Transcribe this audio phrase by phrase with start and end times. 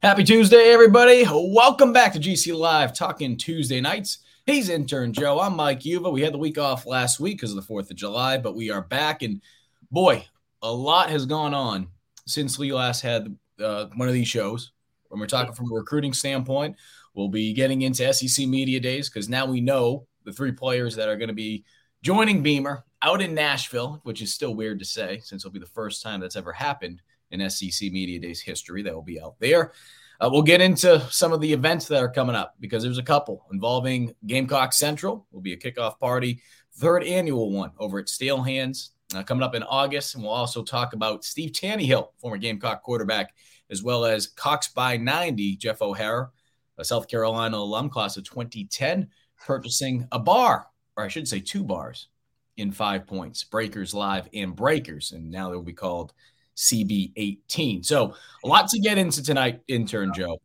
[0.00, 1.24] Happy Tuesday, everybody.
[1.28, 4.18] Welcome back to GC Live, talking Tuesday nights.
[4.46, 5.40] He's intern Joe.
[5.40, 6.08] I'm Mike Uva.
[6.08, 8.70] We had the week off last week because of the 4th of July, but we
[8.70, 9.22] are back.
[9.22, 9.42] And
[9.90, 10.24] boy,
[10.62, 11.88] a lot has gone on
[12.28, 14.70] since we last had uh, one of these shows.
[15.08, 16.76] When we're talking from a recruiting standpoint,
[17.14, 21.08] we'll be getting into SEC Media Days because now we know the three players that
[21.08, 21.64] are going to be
[22.02, 25.66] joining Beamer out in Nashville, which is still weird to say since it'll be the
[25.66, 29.72] first time that's ever happened in SEC Media Days history that will be out there.
[30.20, 33.02] Uh, we'll get into some of the events that are coming up because there's a
[33.02, 35.26] couple involving Gamecock Central.
[35.30, 36.42] Will be a kickoff party,
[36.74, 40.62] third annual one over at Steel Hands uh, coming up in August, and we'll also
[40.62, 43.34] talk about Steve Taneyhill, former Gamecock quarterback,
[43.70, 46.30] as well as Cox by 90, Jeff O'Hara,
[46.78, 49.08] a South Carolina alum, class of 2010,
[49.46, 50.66] purchasing a bar,
[50.96, 52.08] or I should say two bars,
[52.56, 56.12] in five points, Breakers Live and Breakers, and now they'll be called
[56.58, 57.84] CB18.
[57.84, 58.14] So,
[58.44, 60.40] a lot to get into tonight, intern Joe.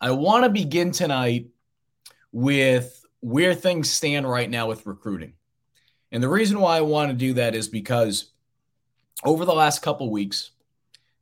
[0.00, 1.48] I want to begin tonight
[2.30, 5.34] with where things stand right now with recruiting.
[6.12, 8.30] And the reason why I want to do that is because
[9.24, 10.50] over the last couple weeks,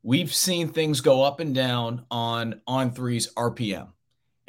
[0.03, 3.89] we've seen things go up and down on On3's RPM.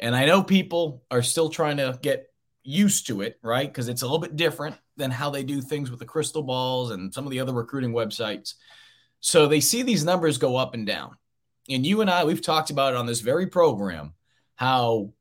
[0.00, 2.26] And I know people are still trying to get
[2.62, 3.68] used to it, right?
[3.68, 6.90] Because it's a little bit different than how they do things with the crystal balls
[6.90, 8.54] and some of the other recruiting websites.
[9.22, 11.16] So they see these numbers go up and down.
[11.70, 14.14] And you and I, we've talked about it on this very program
[14.56, 15.12] how,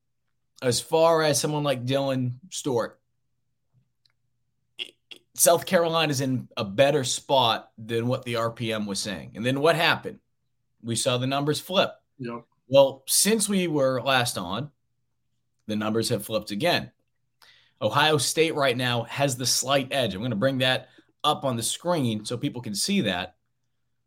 [0.62, 3.00] as far as someone like Dylan Stewart,
[5.36, 9.34] South Carolina is in a better spot than what the RPM was saying.
[9.36, 10.20] And then what happened?
[10.84, 11.92] We saw the numbers flip.
[12.18, 12.44] Yep.
[12.68, 14.72] Well, since we were last on,
[15.68, 16.92] the numbers have flipped again.
[17.82, 20.14] Ohio State right now has the slight edge.
[20.14, 20.90] I'm going to bring that
[21.24, 23.36] up on the screen so people can see that.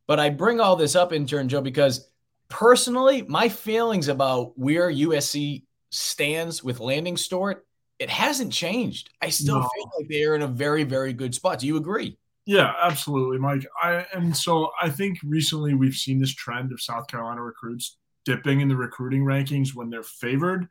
[0.07, 2.09] But I bring all this up, intern Joe, because
[2.49, 7.67] personally, my feelings about where USC stands with Landing Stewart,
[7.99, 9.11] it hasn't changed.
[9.23, 9.69] I still no.
[9.75, 11.61] feel like they are in a very, very good spot.
[11.61, 12.19] Do you agree?
[12.47, 13.67] Yeah, absolutely, Mike.
[13.83, 18.61] I and so I think recently we've seen this trend of South Carolina recruits dipping
[18.61, 20.69] in the recruiting rankings when they're favored.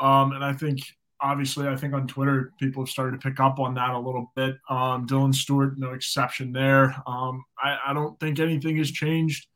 [0.00, 0.80] Um, and I think
[1.22, 4.32] obviously, I think on Twitter, people have started to pick up on that a little
[4.34, 4.56] bit.
[4.68, 6.94] Um, Dylan Stewart, no exception there.
[7.06, 9.46] Um, I, I, don't think anything has changed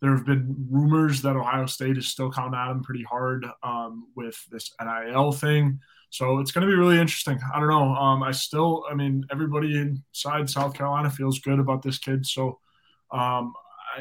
[0.00, 4.08] there have been rumors that Ohio State is still counting at him pretty hard um,
[4.14, 5.80] with this NIL thing.
[6.10, 7.38] So it's going to be really interesting.
[7.54, 7.94] I don't know.
[7.94, 12.26] Um, I still, I mean, everybody inside South Carolina feels good about this kid.
[12.26, 12.60] So,
[13.10, 13.54] um,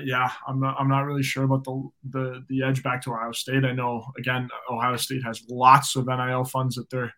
[0.04, 3.32] yeah, I'm not, I'm not really sure about the, the the edge back to Ohio
[3.32, 3.66] State.
[3.66, 7.14] I know again, Ohio State has lots of NIL funds that they're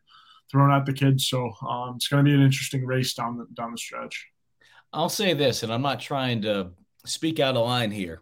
[0.50, 1.28] throwing at the kids.
[1.28, 4.28] So um, it's going to be an interesting race down the down the stretch.
[4.94, 6.72] I'll say this, and I'm not trying to
[7.06, 8.22] speak out of line here.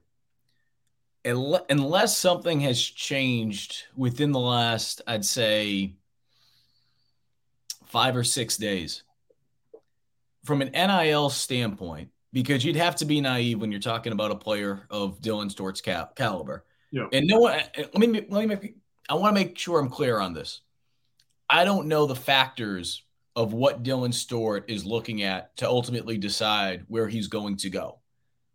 [1.23, 5.95] Unless something has changed within the last, I'd say,
[7.85, 9.01] five or six days,
[10.43, 14.35] from an NIL standpoint, because you'd have to be naive when you're talking about a
[14.35, 16.65] player of Dylan Stewart's cal- caliber.
[16.91, 17.07] Yeah.
[17.13, 18.75] And no one, let me, let me make,
[19.07, 20.59] I want to make sure I'm clear on this.
[21.49, 23.03] I don't know the factors
[23.37, 27.99] of what Dylan Stewart is looking at to ultimately decide where he's going to go.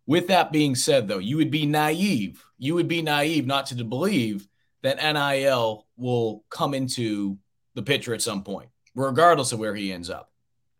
[0.05, 2.45] With that being said, though, you would be naive.
[2.59, 4.47] You would be naive not to believe
[4.83, 7.39] that NIL will come into
[7.73, 10.30] the picture at some point, regardless of where he ends up.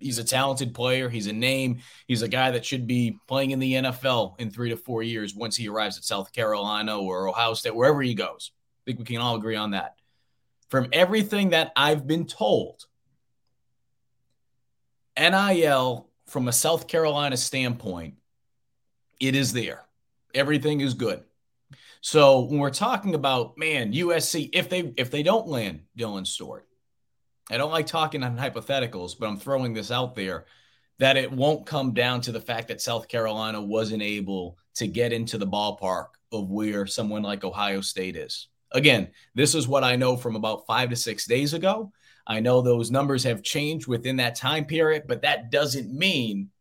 [0.02, 1.10] He's a talented player.
[1.10, 1.80] He's a name.
[2.08, 5.36] He's a guy that should be playing in the NFL in three to four years
[5.36, 8.52] once he arrives at South Carolina or Ohio State, wherever he goes.
[8.54, 9.96] I think we can all agree on that.
[10.70, 12.86] From everything that I've been told,
[15.18, 18.16] NIL, from a South Carolina standpoint,
[19.20, 19.86] it is there.
[20.34, 21.24] Everything is good.
[22.02, 26.68] So when we're talking about man, USC, if they if they don't land Dylan Stewart,
[27.52, 30.46] I don't like talking on hypotheticals, but I'm throwing this out there
[31.00, 35.12] that it won't come down to the fact that South Carolina wasn't able to get
[35.12, 38.48] into the ballpark of where someone like Ohio State is.
[38.72, 41.92] Again, this is what I know from about five to six days ago.
[42.26, 46.52] I know those numbers have changed within that time period, but that doesn't mean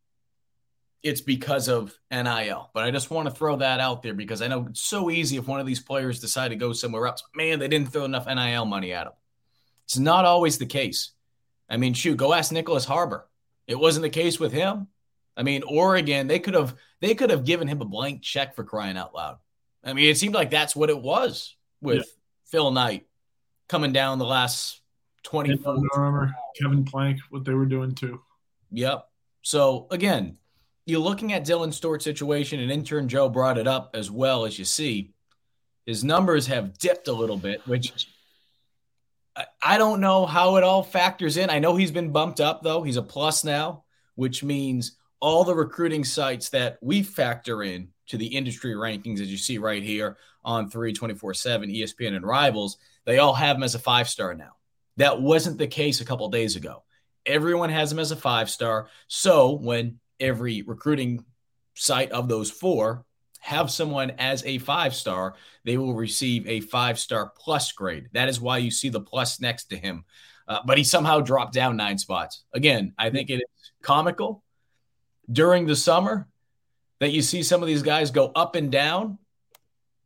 [1.02, 2.70] it's because of NIL.
[2.74, 5.36] But I just want to throw that out there because I know it's so easy
[5.36, 7.22] if one of these players decide to go somewhere else.
[7.34, 9.12] Man, they didn't throw enough NIL money at them.
[9.90, 11.10] It's not always the case.
[11.68, 13.28] I mean, shoot, go ask Nyckoles Harbor.
[13.66, 14.86] It wasn't the case with him.
[15.36, 18.62] I mean, Oregon, they could have they could have given him a blank check for
[18.62, 19.38] crying out loud.
[19.82, 22.12] I mean, it seemed like that's what it was with yeah.
[22.52, 23.08] Phil Knight
[23.68, 24.80] coming down the last
[25.24, 28.20] 24 remember Kevin Plank, what they were doing too.
[28.70, 29.08] Yep.
[29.42, 30.36] So again,
[30.86, 34.56] you're looking at Dylan Stewart's situation, and intern Joe brought it up as well as
[34.56, 35.14] you see.
[35.84, 38.06] His numbers have dipped a little bit, which
[39.62, 41.50] I don't know how it all factors in.
[41.50, 42.82] I know he's been bumped up though.
[42.82, 43.84] He's a plus now,
[44.14, 49.30] which means all the recruiting sites that we factor in to the industry rankings, as
[49.30, 53.74] you see right here on 324 7, ESPN and Rivals, they all have him as
[53.74, 54.52] a five star now.
[54.96, 56.82] That wasn't the case a couple days ago.
[57.26, 58.88] Everyone has him as a five star.
[59.06, 61.24] So when every recruiting
[61.74, 63.04] site of those four
[63.40, 65.34] have someone as a five star,
[65.64, 68.08] they will receive a five star plus grade.
[68.12, 70.04] That is why you see the plus next to him.
[70.46, 72.44] Uh, but he somehow dropped down nine spots.
[72.52, 74.42] Again, I think it is comical
[75.30, 76.28] during the summer
[76.98, 79.18] that you see some of these guys go up and down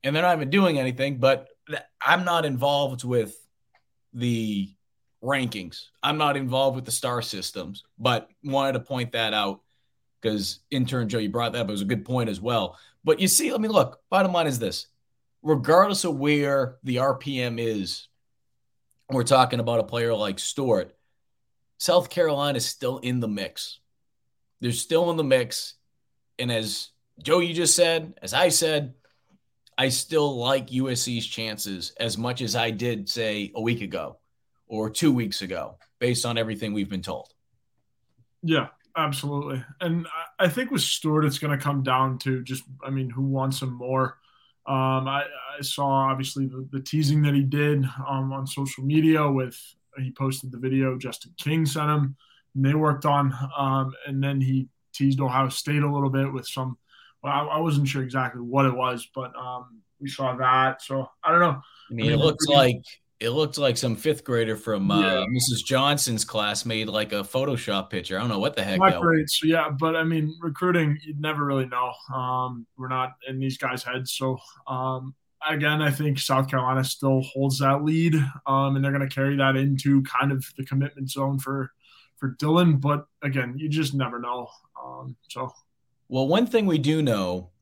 [0.02, 1.18] and they're not even doing anything.
[1.18, 1.48] But
[2.00, 3.34] I'm not involved with
[4.12, 4.70] the
[5.22, 5.86] rankings.
[6.02, 9.60] I'm not involved with the star systems, but wanted to point that out
[10.24, 11.68] because intern Joe, you brought that up.
[11.68, 12.78] It was a good point as well.
[13.04, 14.00] But you see, let me look.
[14.10, 14.86] Bottom line is this:
[15.42, 18.08] regardless of where the RPM is,
[19.10, 20.96] we're talking about a player like Stewart.
[21.78, 23.80] South Carolina is still in the mix.
[24.60, 25.74] They're still in the mix,
[26.38, 26.88] and as
[27.22, 28.94] Joe, you just said, as I said,
[29.76, 34.18] I still like USC's chances as much as I did say a week ago
[34.66, 37.34] or two weeks ago, based on everything we've been told.
[38.42, 39.64] Yeah, absolutely.
[39.80, 40.06] And
[40.38, 43.62] I think with Stewart, it's going to come down to just, I mean, who wants
[43.62, 44.18] him more.
[44.66, 45.24] Um, I,
[45.58, 49.60] I, saw obviously the, the, teasing that he did um, on social media with
[49.98, 52.16] he posted the video Justin King sent him,
[52.54, 56.46] and they worked on, um, and then he teased Ohio State a little bit with
[56.46, 56.78] some.
[57.22, 60.80] Well, I, I wasn't sure exactly what it was, but um, we saw that.
[60.80, 61.60] So I don't know.
[61.90, 62.82] I mean, I mean it looks like
[63.24, 65.24] it looked like some fifth grader from uh, yeah.
[65.24, 65.64] Mrs.
[65.64, 68.18] Johnson's class made like a Photoshop picture.
[68.18, 68.78] I don't know what the heck.
[69.00, 69.30] Great.
[69.30, 71.92] So yeah, but I mean, recruiting, you never really know.
[72.14, 74.12] Um, we're not in these guys' heads.
[74.12, 75.14] So um,
[75.48, 78.14] again, I think South Carolina still holds that lead,
[78.46, 81.70] um, and they're going to carry that into kind of the commitment zone for
[82.16, 82.78] for Dylan.
[82.78, 84.48] But again, you just never know.
[84.84, 85.50] Um, so,
[86.08, 87.52] well, one thing we do know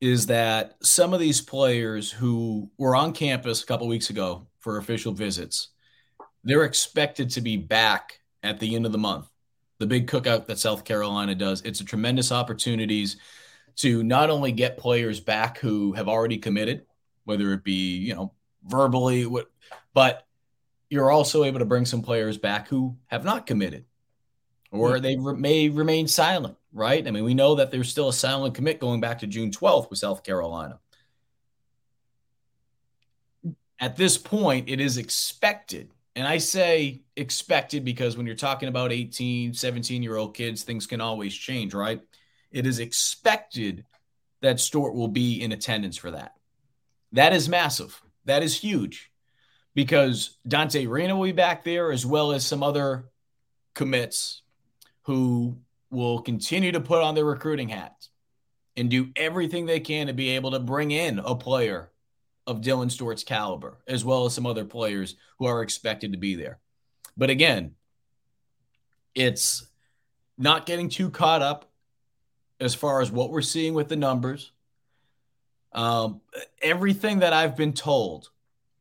[0.00, 4.78] is that some of these players who were on campus a couple weeks ago for
[4.78, 5.68] official visits.
[6.44, 9.28] They're expected to be back at the end of the month.
[9.78, 11.62] The big cookout that South Carolina does.
[11.62, 13.16] It's a tremendous opportunities
[13.76, 16.86] to not only get players back who have already committed,
[17.24, 18.32] whether it be, you know,
[18.64, 19.26] verbally,
[19.94, 20.26] but
[20.88, 23.84] you're also able to bring some players back who have not committed
[24.70, 27.06] or they re- may remain silent, right?
[27.06, 29.90] I mean, we know that there's still a silent commit going back to June 12th
[29.90, 30.78] with South Carolina.
[33.78, 35.90] At this point, it is expected.
[36.14, 40.86] And I say expected because when you're talking about 18, 17 year old kids, things
[40.86, 42.00] can always change, right?
[42.50, 43.84] It is expected
[44.42, 46.34] that Stewart will be in attendance for that.
[47.12, 48.00] That is massive.
[48.24, 49.10] That is huge
[49.74, 53.06] because Dante Reno will be back there as well as some other
[53.74, 54.42] commits
[55.02, 55.56] who
[55.90, 58.10] will continue to put on their recruiting hats
[58.76, 61.90] and do everything they can to be able to bring in a player
[62.46, 66.34] of Dylan Stewart's caliber, as well as some other players who are expected to be
[66.34, 66.58] there.
[67.16, 67.74] But again,
[69.14, 69.66] it's
[70.38, 71.70] not getting too caught up
[72.60, 74.52] as far as what we're seeing with the numbers.
[75.72, 76.20] Um,
[76.62, 78.30] everything that I've been told,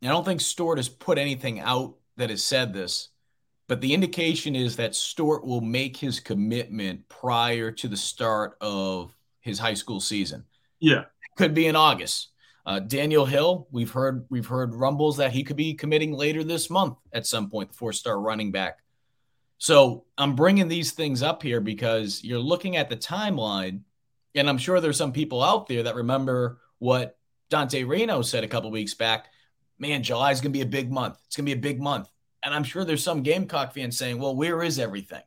[0.03, 3.09] I don't think Stewart has put anything out that has said this,
[3.69, 9.15] but the indication is that Stewart will make his commitment prior to the start of
[9.41, 10.43] his high school season.
[10.79, 11.05] Yeah,
[11.37, 12.29] could be in August.
[12.65, 16.71] Uh, Daniel Hill, we've heard we've heard rumbles that he could be committing later this
[16.71, 18.79] month at some point, the four-star running back.
[19.59, 23.81] So I'm bringing these things up here because you're looking at the timeline,
[24.33, 27.17] and I'm sure there's some people out there that remember what
[27.49, 29.27] Dante Reno said a couple weeks back.
[29.77, 31.19] Man, July is going to be a big month.
[31.27, 32.09] It's going to be a big month.
[32.43, 35.23] And I'm sure there's some Gamecock fans saying, well, where is everything?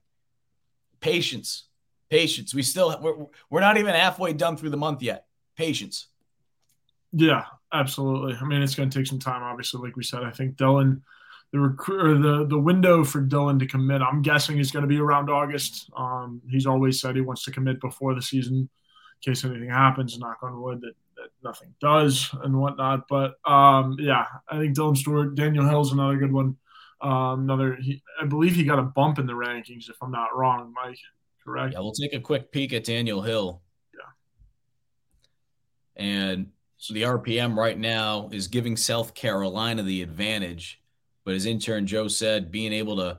[1.00, 1.64] Patience.
[2.08, 2.54] Patience.
[2.54, 5.26] We still, we're, we're not even halfway done through the month yet.
[5.56, 6.08] Patience.
[7.12, 8.34] Yeah, absolutely.
[8.40, 9.82] I mean, it's going to take some time, obviously.
[9.82, 11.02] Like we said, I think Dylan,
[11.52, 14.98] the recruit, the the window for Dylan to commit, I'm guessing is going to be
[14.98, 15.90] around August.
[15.94, 18.68] Um, he's always said he wants to commit before the season, in
[19.20, 20.18] case anything happens.
[20.18, 23.06] Knock on wood that that nothing does and whatnot.
[23.08, 26.56] But um, yeah, I think Dylan Stewart, Daniel Hill is another good one.
[27.02, 30.36] Um, another, he, I believe he got a bump in the rankings, if I'm not
[30.36, 30.98] wrong, Mike.
[31.44, 31.74] Correct.
[31.74, 33.60] Yeah, we'll take a quick peek at Daniel Hill.
[33.92, 36.04] Yeah.
[36.04, 40.80] And so the RPM right now is giving South Carolina the advantage.
[41.24, 43.18] But as intern Joe said, being able to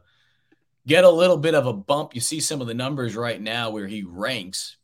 [0.87, 3.69] get a little bit of a bump, you see some of the numbers right now
[3.69, 4.77] where he ranks.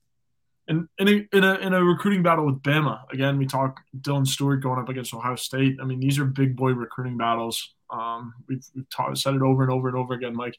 [0.70, 4.26] And in a, in a, in a recruiting battle with Bama, again, we talk Dylan
[4.26, 5.78] Stewart going up against Ohio State.
[5.82, 7.74] I mean, these are big boy recruiting battles.
[7.90, 10.56] Um, we've, we've taught, said it over and over and over again, Mike.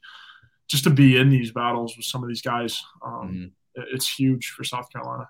[0.67, 3.83] Just to be in these battles with some of these guys, um, mm-hmm.
[3.95, 5.29] it's huge for South Carolina.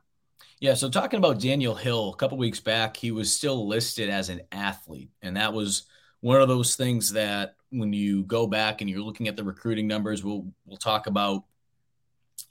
[0.61, 4.29] Yeah, so talking about Daniel Hill, a couple weeks back, he was still listed as
[4.29, 5.85] an athlete, and that was
[6.21, 9.87] one of those things that when you go back and you're looking at the recruiting
[9.87, 11.45] numbers, we'll we'll talk about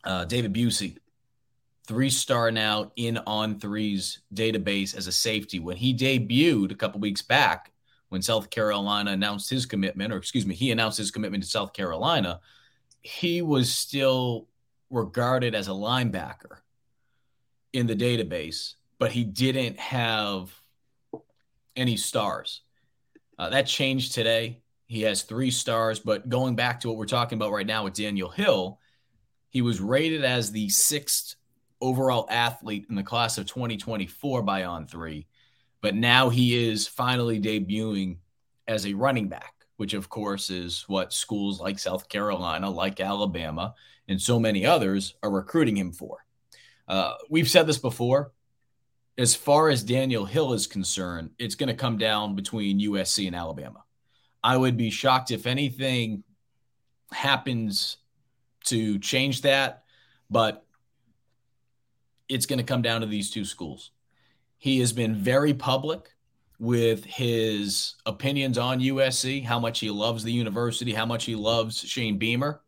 [0.03, 0.97] uh, David Busey,
[1.89, 5.59] three star now in On3's database as a safety.
[5.59, 7.71] When he debuted a couple weeks back,
[8.09, 11.73] when South Carolina announced his commitment, or excuse me, he announced his commitment to South
[11.73, 12.41] Carolina,
[13.01, 14.47] he was still
[14.91, 16.57] regarded as a linebacker
[17.73, 20.53] in the database, but he didn't have
[21.75, 22.61] any stars.
[23.39, 24.61] Uh, that changed today.
[24.85, 27.95] He has three stars, but going back to what we're talking about right now with
[27.95, 28.77] Daniel Hill,
[29.49, 31.35] he was rated as the sixth
[31.81, 35.25] overall athlete in the class of 2024 by On3,
[35.81, 38.17] but now he is finally debuting
[38.67, 43.73] as a running back, which of course is what schools like South Carolina, like Alabama,
[44.07, 46.25] and so many others are recruiting him for.
[46.87, 48.31] Uh, we've said this before.
[49.17, 53.35] As far as Daniel Hill is concerned, it's going to come down between USC and
[53.35, 53.83] Alabama.
[54.41, 56.23] I would be shocked if anything
[57.11, 57.97] happens
[58.65, 59.83] to change that,
[60.29, 60.65] but
[62.29, 63.91] it's going to come down to these two schools.
[64.57, 66.13] He has been very public
[66.59, 71.79] with his opinions on USC, how much he loves the university, how much he loves
[71.79, 72.61] Shane Beamer.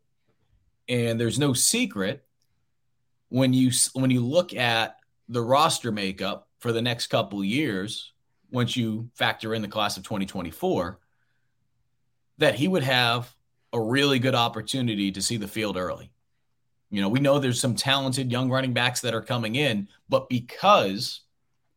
[0.88, 2.24] And there's no secret
[3.28, 4.96] when you when you look at
[5.28, 8.12] the roster makeup for the next couple years,
[8.50, 10.98] once you factor in the class of 2024,
[12.38, 13.34] that he would have
[13.72, 16.10] a really good opportunity to see the field early.
[16.92, 20.28] You know, we know there's some talented young running backs that are coming in, but
[20.28, 21.20] because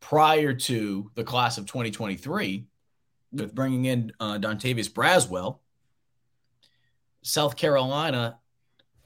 [0.02, 2.66] prior to the class of 2023,
[3.32, 5.60] with bringing in uh, Dontavius Braswell,
[7.22, 8.40] South Carolina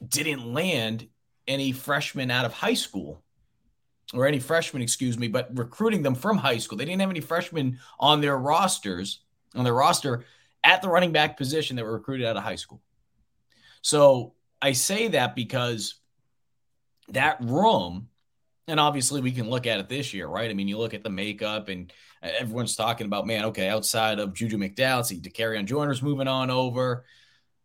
[0.06, 1.08] didn't land
[1.48, 3.22] any freshmen out of high school
[4.12, 6.80] or any freshmen, excuse me, but recruiting them from high school.
[6.80, 9.20] They didn't have any freshmen on their rosters,
[9.54, 10.26] on their roster
[10.64, 12.82] at the running back position that were recruited out of high school.
[13.84, 15.99] So I say that because
[17.14, 18.10] that room
[18.68, 20.50] And obviously, we can look at it this year, right?
[20.50, 21.92] I mean, you look at the makeup, and
[22.24, 26.52] uh, everyone's talking about, man, okay, outside of Juju McDowell, see, Dakereon Joyner's moving on
[26.52, 27.06] over.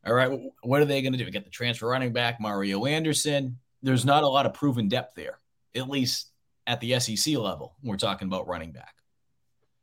[0.07, 0.31] All right,
[0.63, 1.31] what are they going to do?
[1.31, 3.59] Get the transfer running back, Mario Anderson.
[3.83, 5.41] There's not a lot of proven depth there,
[5.75, 6.31] at least
[6.67, 7.77] at the SEC level.
[7.83, 8.95] We're talking about running back.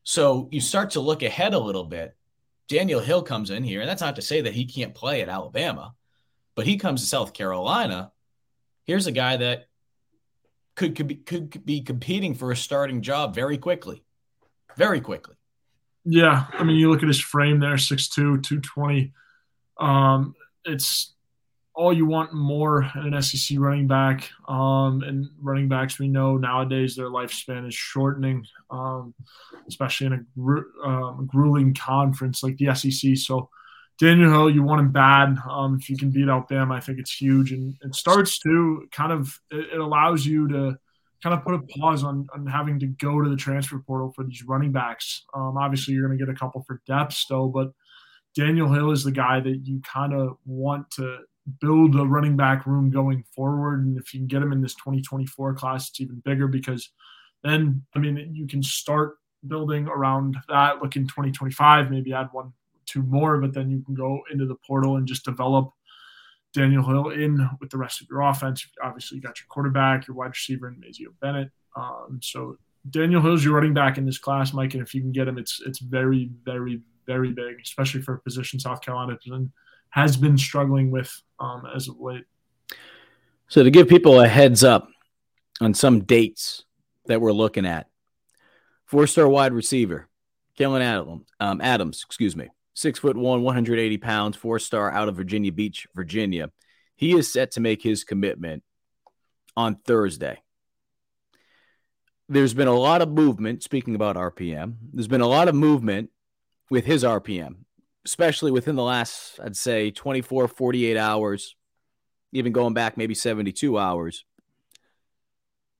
[0.04, 2.16] So you start to look ahead a little bit.
[2.68, 5.30] Daniel Hill comes in here, and that's not to say that he can't play at
[5.30, 5.94] Alabama,
[6.56, 8.12] but he comes to South Carolina.
[8.92, 9.68] Here's a guy that
[10.76, 14.04] could, could be could be competing for a starting job very quickly,
[14.76, 15.36] very quickly.
[16.04, 19.14] Yeah, I mean, you look at his frame there, 6'2", 220.
[19.80, 21.14] Um, it's
[21.74, 24.30] all you want more in an SEC running back.
[24.50, 29.14] Um, and running backs, we know nowadays their lifespan is shortening, um,
[29.70, 33.16] especially in a um, grueling conference like the SEC.
[33.16, 33.50] So
[34.00, 35.38] Daniel Hill, you want him bad.
[35.50, 37.52] Um, if you can beat Alabama, I think it's huge.
[37.52, 40.78] And it starts to kind of it, it allows you to
[41.22, 44.24] kind of put a pause on, on having to go to the transfer portal for
[44.24, 45.24] these running backs.
[45.34, 47.72] Um, obviously, you're going to get a couple for depth still, but
[48.36, 51.20] Daniel Hill is the guy that you kind of want to
[51.60, 53.86] build a running back room going forward.
[53.86, 56.90] And if you can get him in this 2024 class, it's even bigger because
[57.44, 60.82] then, I mean, you can start building around that.
[60.82, 62.54] Look in 2025, maybe add one
[62.86, 65.72] two more, but then you can go into the portal and just develop
[66.54, 68.66] Daniel Hill in with the rest of your offense.
[68.84, 71.50] Obviously, you got your quarterback, your wide receiver, and Mazeo Bennett.
[71.76, 72.58] Um, so
[72.90, 75.38] Daniel Hill's your running back in this class, Mike, and if you can get him,
[75.38, 79.18] it's it's very, very, very big, especially for a position South Carolina
[79.92, 82.24] has been struggling with um, as of late.
[83.48, 84.88] So to give people a heads up
[85.60, 86.64] on some dates
[87.06, 87.88] that we're looking at,
[88.86, 90.08] four-star wide receiver,
[90.58, 95.52] Kellen um, Adams, excuse me, six foot one, 180 pounds, four star out of Virginia
[95.52, 96.52] Beach, Virginia.
[96.96, 98.64] He is set to make his commitment
[99.56, 100.42] on Thursday.
[102.30, 106.12] There's been a lot of movement, speaking about RPM, there's been a lot of movement
[106.70, 107.56] with his RPM,
[108.06, 111.56] especially within the last, I'd say, 24, 48 hours,
[112.32, 114.24] even going back maybe 72 hours.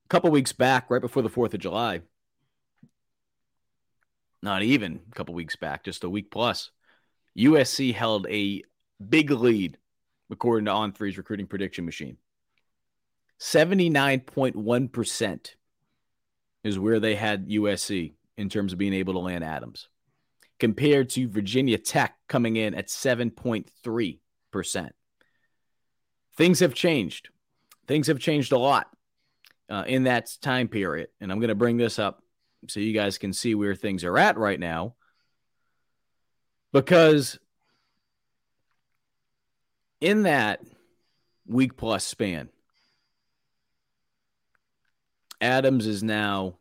[0.04, 2.02] A couple weeks back, right before the 4th of July,
[4.42, 6.70] not even a couple weeks back, just a week plus,
[7.38, 8.64] USC held a
[9.08, 9.78] big lead,
[10.30, 12.16] according to On3's recruiting prediction machine.
[13.40, 15.54] 79.1%
[16.64, 19.88] is where they had USC in terms of being able to land Adams,
[20.60, 24.90] compared to Virginia Tech coming in at 7.3%.
[26.36, 27.30] Things have changed.
[27.86, 28.88] Things have changed a lot
[29.68, 31.08] uh, in that time period.
[31.20, 32.22] And I'm going to bring this up
[32.68, 34.94] so you guys can see where things are at right now
[36.72, 37.38] because
[40.00, 40.60] in that
[41.46, 42.48] week plus span,
[45.40, 46.58] Adams is now.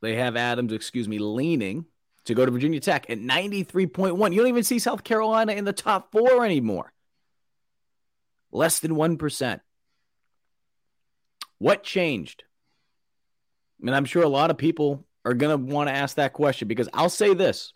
[0.00, 1.86] They have Adams, excuse me, leaning
[2.24, 4.32] to go to Virginia Tech at 93.1.
[4.32, 6.92] You don't even see South Carolina in the top four anymore.
[8.50, 9.60] Less than 1%.
[11.58, 12.44] What changed?
[13.80, 16.32] I mean, I'm sure a lot of people are going to want to ask that
[16.32, 17.72] question because I'll say this.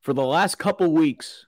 [0.00, 1.46] For the last couple weeks,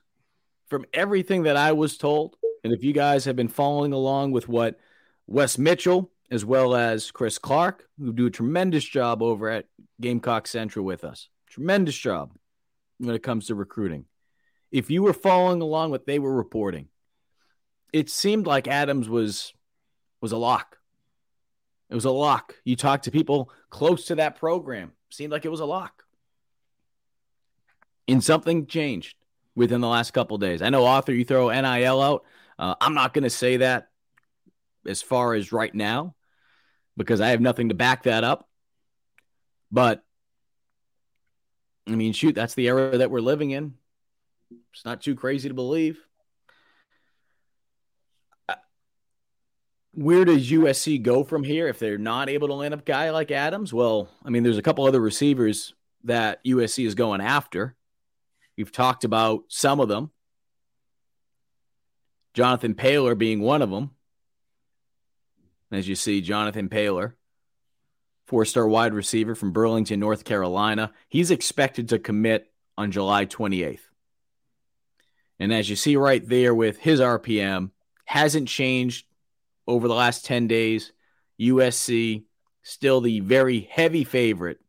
[0.67, 4.47] from everything that I was told, and if you guys have been following along with
[4.47, 4.79] what
[5.27, 9.65] Wes Mitchell, as well as Chris Clark, who do a tremendous job over at
[10.01, 12.33] Gamecock Central with us, tremendous job
[12.97, 14.05] when it comes to recruiting.
[14.71, 16.87] If you were following along what they were reporting,
[17.93, 19.53] it seemed like Adams was
[20.21, 20.77] was a lock.
[21.89, 22.55] It was a lock.
[22.63, 26.03] You talked to people close to that program, seemed like it was a lock.
[28.07, 29.15] And something changed
[29.55, 30.61] within the last couple days.
[30.61, 32.25] I know, Arthur, you throw NIL out.
[32.57, 33.89] Uh, I'm not going to say that
[34.85, 36.15] as far as right now
[36.97, 38.47] because I have nothing to back that up.
[39.71, 40.03] But
[41.87, 43.75] I mean, shoot, that's the era that we're living in.
[44.73, 46.04] It's not too crazy to believe.
[49.95, 53.31] Where does USC go from here if they're not able to land a guy like
[53.31, 53.73] Adams?
[53.73, 57.75] Well, I mean, there's a couple other receivers that USC is going after.
[58.57, 60.11] We've talked about some of them.
[62.33, 63.91] Jonathan Paylor being one of them.
[65.71, 67.13] As you see, Jonathan Paylor,
[68.27, 70.91] four star wide receiver from Burlington, North Carolina.
[71.09, 73.79] He's expected to commit on July 28th.
[75.39, 77.71] And as you see right there with his RPM,
[78.05, 79.05] hasn't changed
[79.67, 80.91] over the last 10 days.
[81.39, 82.23] USC
[82.63, 84.59] still the very heavy favorite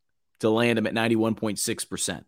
[0.40, 2.24] to land him at 91.6%.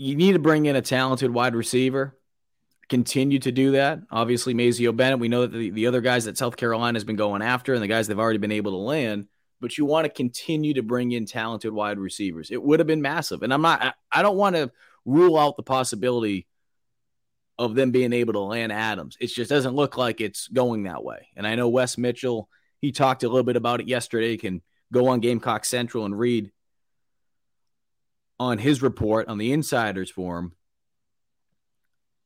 [0.00, 2.16] you need to bring in a talented wide receiver.
[2.88, 4.00] Continue to do that.
[4.10, 5.20] Obviously, Mazeo Bennett.
[5.20, 7.82] We know that the, the other guys that South Carolina has been going after and
[7.82, 9.26] the guys they've already been able to land,
[9.60, 12.50] but you want to continue to bring in talented wide receivers.
[12.50, 13.42] It would have been massive.
[13.42, 14.72] And I'm not, I, I don't want to
[15.04, 16.46] rule out the possibility
[17.60, 19.18] of them being able to land Adams.
[19.20, 21.28] It just doesn't look like it's going that way.
[21.36, 22.48] And I know Wes Mitchell,
[22.80, 24.32] he talked a little bit about it yesterday.
[24.32, 26.50] You can go on Gamecock Central and read
[28.40, 30.52] on his report on the insiders forum.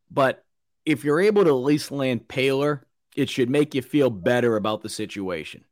[0.09, 0.44] But
[0.87, 2.83] if you're able to at least land Paylor,
[3.16, 5.64] it should make you feel better about the situation.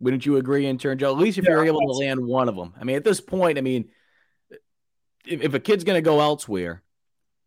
[0.00, 1.12] Wouldn't you agree, intern Joe?
[1.12, 2.74] At least if yeah, you're able to land one of them.
[2.80, 3.90] I mean, at this point, I mean,
[5.24, 6.82] if, if a kid's going to go elsewhere,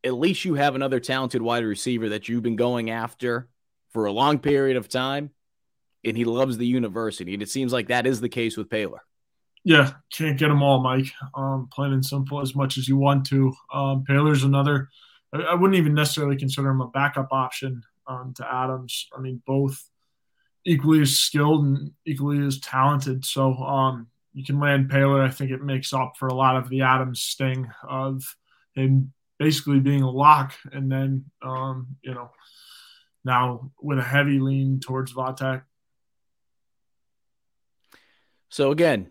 [0.07, 3.49] at least you have another talented wide receiver that you've been going after
[3.89, 5.31] for a long period of time,
[6.03, 7.33] and he loves the university.
[7.33, 8.99] And it seems like that is the case with Paylor.
[9.63, 11.11] Yeah, can't get them all, Mike.
[11.35, 13.53] Um, plain and simple, as much as you want to.
[13.73, 14.87] Um, Paylor's another.
[15.33, 19.07] I, I wouldn't even necessarily consider him a backup option um, to Adams.
[19.15, 19.77] I mean, both
[20.65, 23.25] equally as skilled and equally as talented.
[23.25, 25.21] So um, you can land Paylor.
[25.21, 28.23] I think it makes up for a lot of the Adams sting of
[28.73, 32.31] him basically being a lock, and then um, you know
[33.23, 35.63] now with a heavy lean towards Vatek.
[38.49, 39.09] So again,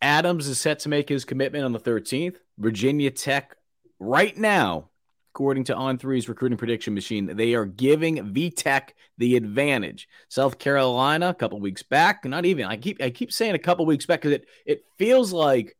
[0.00, 2.36] Adams is set to make his commitment on the 13th.
[2.58, 3.56] Virginia Tech,
[4.00, 4.88] right now,
[5.32, 10.08] according to On3's recruiting prediction machine, they are giving VTech the advantage.
[10.28, 12.64] South Carolina, a couple weeks back, not even.
[12.66, 15.76] I keep I keep saying a couple weeks back because it it feels like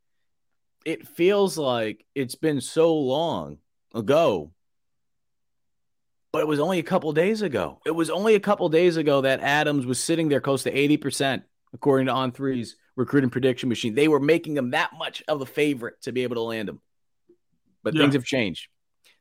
[0.85, 3.59] it feels like it's been so long
[3.95, 4.53] ago.
[6.33, 7.81] But it was only a couple days ago.
[7.85, 11.43] It was only a couple days ago that Adams was sitting there close to 80%,
[11.75, 13.95] according to On3's recruiting prediction machine.
[13.95, 16.81] They were making him that much of a favorite to be able to land him.
[17.83, 18.03] But yeah.
[18.03, 18.69] things have changed.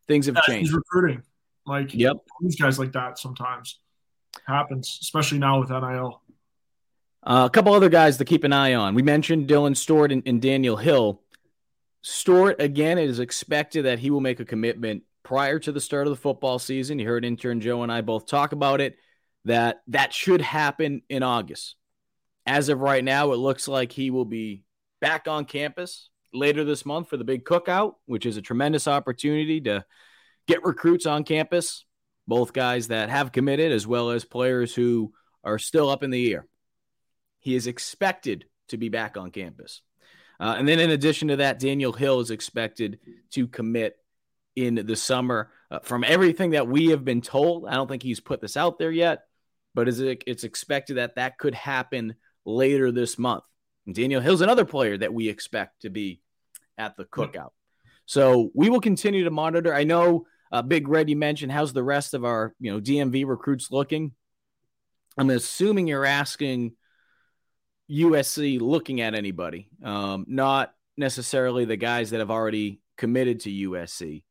[0.08, 0.69] Things have changed.
[0.69, 1.24] He's recruiting.
[1.65, 2.17] Like yep.
[2.41, 3.80] these guys like that sometimes
[4.45, 6.21] happens, especially now with NIL.
[7.24, 8.95] Uh, a couple other guys to keep an eye on.
[8.95, 11.20] We mentioned Dylan Stewart and, and Daniel Hill.
[12.01, 16.07] Stewart, again, it is expected that he will make a commitment prior to the start
[16.07, 16.99] of the football season.
[16.99, 18.95] You heard intern Joe and I both talk about it,
[19.45, 21.75] that that should happen in August.
[22.45, 24.63] As of right now, it looks like he will be
[24.99, 29.61] back on campus later this month for the big cookout, which is a tremendous opportunity
[29.61, 29.85] to
[30.47, 31.85] get recruits on campus,
[32.27, 36.33] both guys that have committed as well as players who are still up in the
[36.33, 36.47] air.
[37.39, 39.81] He is expected to be back on campus.
[40.41, 42.99] Uh, and then, in addition to that, Daniel Hill is expected
[43.30, 43.95] to commit
[44.56, 45.51] in the summer.
[45.69, 48.80] Uh, from everything that we have been told, I don't think he's put this out
[48.80, 49.25] there yet,
[49.75, 53.43] but it's expected that that could happen later this month.
[53.86, 56.21] And Daniel Hill's another player that we expect to be
[56.75, 57.51] at the cookout.
[58.08, 59.73] So we will continue to monitor.
[59.73, 63.27] I know uh, Big Red, you mentioned how's the rest of our you know DMV
[63.27, 64.13] recruits looking.
[65.19, 66.73] I'm assuming you're asking
[67.91, 74.23] USC looking at anybody, um, not necessarily the guys that have already committed to USC.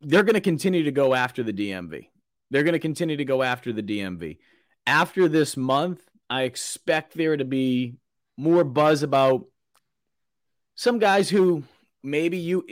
[0.00, 2.08] They're going to continue to go after the DMV.
[2.50, 4.38] They're going to continue to go after the DMV.
[4.86, 7.96] After this month, I expect there to be
[8.36, 9.44] more buzz about
[10.74, 11.64] some guys who
[12.02, 12.64] maybe you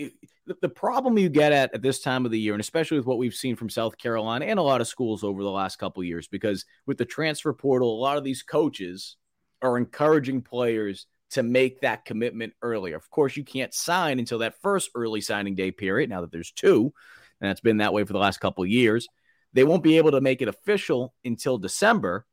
[0.60, 3.18] the problem you get at at this time of the year, and especially with what
[3.18, 6.28] we've seen from South Carolina and a lot of schools over the last couple years,
[6.28, 9.16] because with the transfer portal, a lot of these coaches
[9.62, 12.96] are encouraging players to make that commitment earlier.
[12.96, 16.08] Of course, you can't sign until that first early signing day period.
[16.08, 16.92] Now that there's two,
[17.40, 19.06] and it's been that way for the last couple of years,
[19.52, 22.26] they won't be able to make it official until December.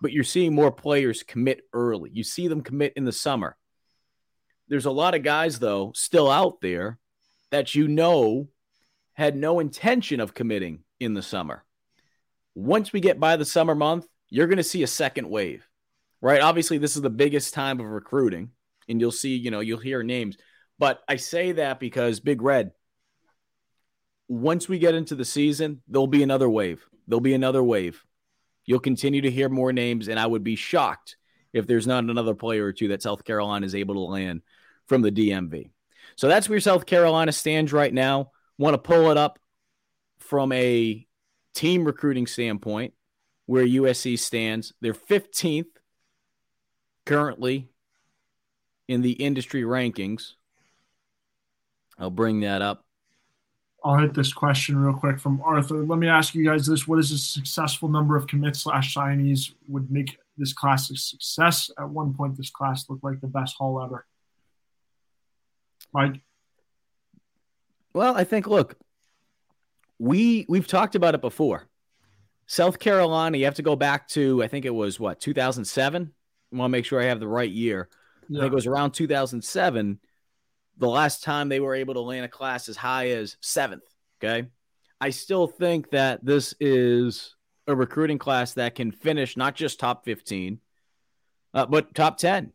[0.00, 2.10] But you're seeing more players commit early.
[2.12, 3.56] You see them commit in the summer.
[4.68, 6.98] There's a lot of guys though still out there
[7.50, 8.48] that you know
[9.14, 11.64] had no intention of committing in the summer.
[12.54, 15.68] Once we get by the summer month, you're going to see a second wave,
[16.20, 16.40] right?
[16.40, 18.50] Obviously, this is the biggest time of recruiting,
[18.88, 20.36] and you'll see, you know, you'll hear names.
[20.78, 22.72] But I say that because Big Red,
[24.28, 26.84] once we get into the season, there'll be another wave.
[27.06, 28.04] There'll be another wave.
[28.64, 31.16] You'll continue to hear more names, and I would be shocked
[31.52, 34.42] if there's not another player or two that South Carolina is able to land
[34.86, 35.70] from the DMV.
[36.20, 38.32] So that's where South Carolina stands right now.
[38.58, 39.38] Want to pull it up
[40.18, 41.06] from a
[41.54, 42.92] team recruiting standpoint
[43.46, 44.74] where USC stands.
[44.82, 45.64] They're 15th
[47.06, 47.70] currently
[48.86, 50.32] in the industry rankings.
[51.98, 52.84] I'll bring that up.
[53.82, 55.86] I'll hit this question real quick from Arthur.
[55.86, 59.54] Let me ask you guys this: What is a successful number of commits slash signees
[59.68, 61.70] would make this class a success?
[61.78, 64.04] At one point, this class looked like the best haul ever.
[65.92, 66.20] Mike.
[67.92, 68.76] Well, I think look,
[69.98, 71.68] we we've talked about it before.
[72.46, 76.12] South Carolina, you have to go back to I think it was what 2007.
[76.52, 77.88] I want to make sure I have the right year.
[78.28, 78.38] Yeah.
[78.38, 79.98] I think it was around 2007.
[80.78, 83.84] The last time they were able to land a class as high as seventh.
[84.22, 84.48] Okay,
[85.00, 87.34] I still think that this is
[87.66, 90.60] a recruiting class that can finish not just top 15,
[91.54, 92.52] uh, but top 10.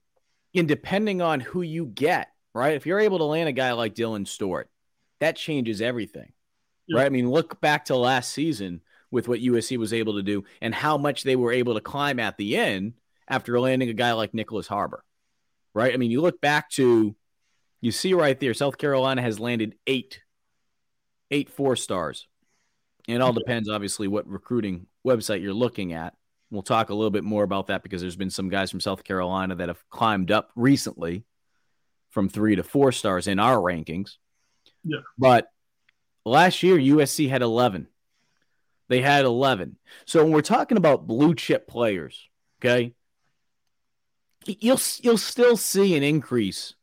[0.56, 2.76] And depending on who you get, right?
[2.76, 4.70] If you're able to land a guy like Dylan Stewart,
[5.20, 6.32] that changes everything,
[6.88, 7.00] yeah.
[7.00, 7.06] right?
[7.06, 10.74] I mean, look back to last season with what USC was able to do and
[10.74, 12.94] how much they were able to climb at the end
[13.28, 15.04] after landing a guy like Nyckoles Harbor,
[15.74, 15.94] right?
[15.94, 17.14] I mean, you look back to,
[17.82, 20.22] you see right there, South Carolina has landed eight,
[21.32, 22.28] eight four stars.
[23.08, 26.16] And it all depends, obviously, what recruiting website you're looking at.
[26.50, 29.04] We'll talk a little bit more about that because there's been some guys from South
[29.04, 31.26] Carolina that have climbed up recently
[32.16, 34.16] from three to four stars in our rankings.
[34.86, 35.00] Yeah.
[35.18, 35.50] But
[36.24, 37.88] last year, USC had 11.
[38.88, 39.76] They had 11.
[40.06, 42.94] So when we're talking about blue chip players, okay,
[44.46, 46.76] you'll you'll still see an increase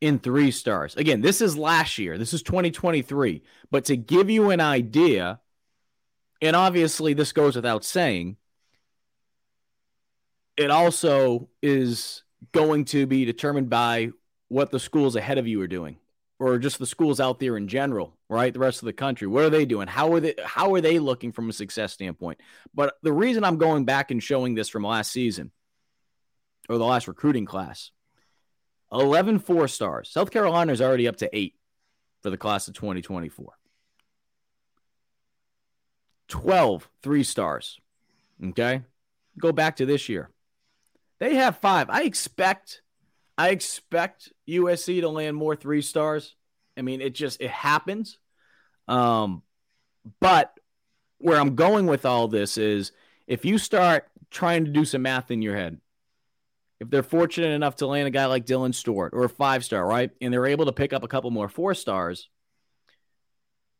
[0.00, 0.96] in three stars.
[0.96, 2.18] Again, this is last year.
[2.18, 3.44] This is 2023.
[3.70, 5.38] But to give you an idea,
[6.42, 8.36] and obviously this goes without saying,
[10.56, 14.10] it also is going to be determined by
[14.48, 15.98] what the schools ahead of you are doing
[16.38, 18.52] or just the schools out there in general, right?
[18.52, 19.26] The rest of the country.
[19.26, 19.88] What are they doing?
[19.88, 22.40] How are they how are they looking from a success standpoint?
[22.74, 25.50] But the reason I'm going back and showing this from last season
[26.68, 27.90] or the last recruiting class,
[28.92, 30.10] 11 four stars.
[30.10, 31.54] South Carolina is already up to 8
[32.22, 33.52] for the class of 2024.
[36.28, 37.78] 12 three stars.
[38.44, 38.82] Okay?
[39.38, 40.30] Go back to this year.
[41.18, 41.88] They have 5.
[41.88, 42.82] I expect
[43.38, 46.34] I expect USC to land more three stars.
[46.76, 48.18] I mean, it just it happens.
[48.88, 49.42] Um,
[50.20, 50.52] but
[51.18, 52.92] where I'm going with all this is
[53.26, 55.78] if you start trying to do some math in your head,
[56.78, 59.86] if they're fortunate enough to land a guy like Dylan Stewart or a five star,
[59.86, 62.28] right, and they're able to pick up a couple more four stars,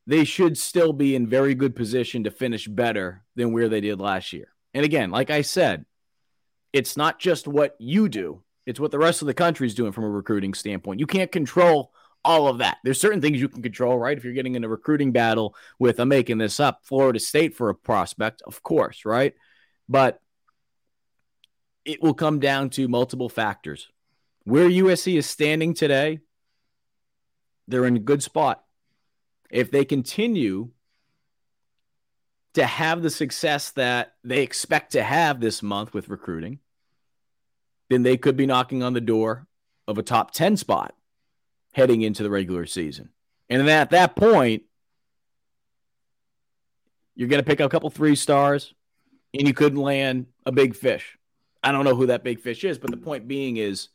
[0.06, 4.00] they should still be in very good position to finish better than where they did
[4.00, 4.48] last year.
[4.72, 5.84] And again, like I said,
[6.72, 9.92] it's not just what you do, it's what the rest of the country is doing
[9.92, 11.00] from a recruiting standpoint.
[11.00, 11.92] You can't control
[12.24, 12.78] all of that.
[12.82, 14.18] There's certain things you can control, right?
[14.18, 17.68] If you're getting in a recruiting battle with, I'm making this up, Florida State for
[17.68, 19.34] a prospect, of course, right?
[19.88, 20.20] But
[21.84, 23.88] it will come down to multiple factors.
[24.42, 26.18] Where USC is standing today,
[27.68, 28.64] they're in a good spot.
[29.48, 30.70] If they continue
[32.54, 36.58] to have the success that they expect to have this month with recruiting,
[37.88, 39.46] then they could be knocking on the door
[39.86, 40.94] of a top 10 spot
[41.72, 43.10] heading into the regular season.
[43.48, 44.64] And then at that point,
[47.14, 48.74] you're going to pick up a couple three stars
[49.32, 51.18] and you could land a big fish.
[51.62, 53.88] I don't know who that big fish is, but the point being is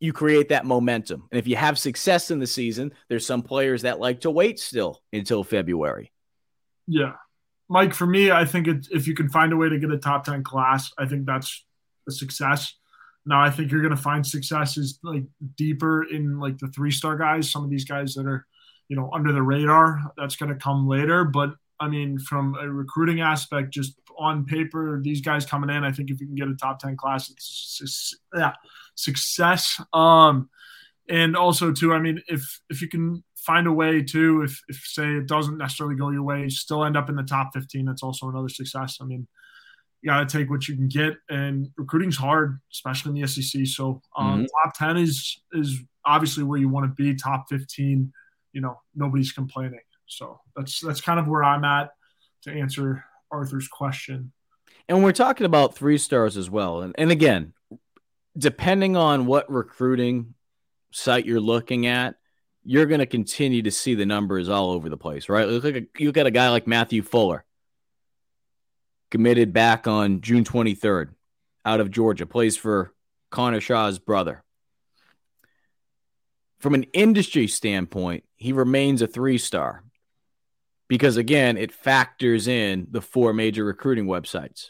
[0.00, 1.28] you create that momentum.
[1.30, 4.58] And if you have success in the season, there's some players that like to wait
[4.58, 6.12] still until February.
[6.86, 7.14] Yeah.
[7.68, 9.98] Mike, for me, I think it, if you can find a way to get a
[9.98, 11.64] top 10 class, I think that's
[12.08, 12.74] a success.
[13.26, 15.24] Now I think you're going to find successes like
[15.56, 17.50] deeper in like the three star guys.
[17.50, 18.46] Some of these guys that are,
[18.88, 20.00] you know, under the radar.
[20.16, 21.24] That's going to come later.
[21.24, 25.92] But I mean, from a recruiting aspect, just on paper, these guys coming in, I
[25.92, 28.52] think if you can get a top ten class, it's yeah,
[28.94, 29.80] success.
[29.92, 30.48] Um,
[31.08, 34.76] and also too, I mean, if if you can find a way to, if if
[34.84, 38.02] say it doesn't necessarily go your way, still end up in the top fifteen, that's
[38.04, 38.98] also another success.
[39.00, 39.26] I mean
[40.06, 43.66] you got to take what you can get, and recruiting's hard, especially in the SEC.
[43.66, 44.44] So um, mm-hmm.
[44.62, 47.16] top ten is is obviously where you want to be.
[47.16, 48.12] Top fifteen,
[48.52, 49.80] you know, nobody's complaining.
[50.06, 51.90] So that's that's kind of where I'm at
[52.42, 54.32] to answer Arthur's question.
[54.88, 56.82] And we're talking about three stars as well.
[56.82, 57.52] And, and again,
[58.38, 60.34] depending on what recruiting
[60.92, 62.14] site you're looking at,
[62.62, 65.48] you're going to continue to see the numbers all over the place, right?
[65.48, 67.44] Look like a, you got a guy like Matthew Fuller
[69.10, 71.10] committed back on June 23rd
[71.64, 72.92] out of Georgia, plays for
[73.30, 74.42] Connor Shaw's brother.
[76.58, 79.84] From an industry standpoint, he remains a three star
[80.88, 84.68] because, again, it factors in the four major recruiting websites.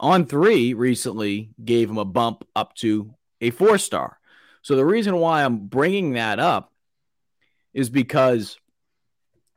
[0.00, 4.18] On3 recently gave him a bump up to a four star.
[4.62, 6.72] So the reason why I'm bringing that up
[7.72, 8.56] is because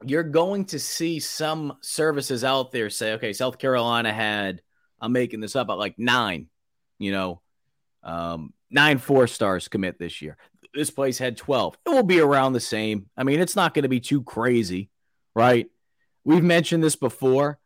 [0.05, 4.61] you're going to see some services out there say, okay, South Carolina had,
[4.99, 6.47] I'm making this up, like nine,
[6.99, 7.41] you know,
[8.03, 10.37] um, nine four stars commit this year.
[10.73, 11.77] this place had 12.
[11.85, 13.07] It will be around the same.
[13.17, 14.89] I mean, it's not going to be too crazy,
[15.35, 15.67] right?
[16.23, 17.59] We've mentioned this before.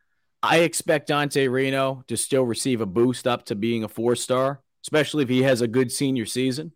[0.44, 4.62] I expect Dante Reno to still receive a boost up to being a four star,
[4.84, 6.72] especially if he has a good senior season.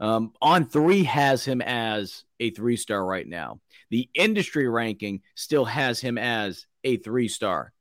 [0.00, 3.60] Um, On3 has him as a three star right now.
[3.90, 7.72] The industry ranking still has him as a three star.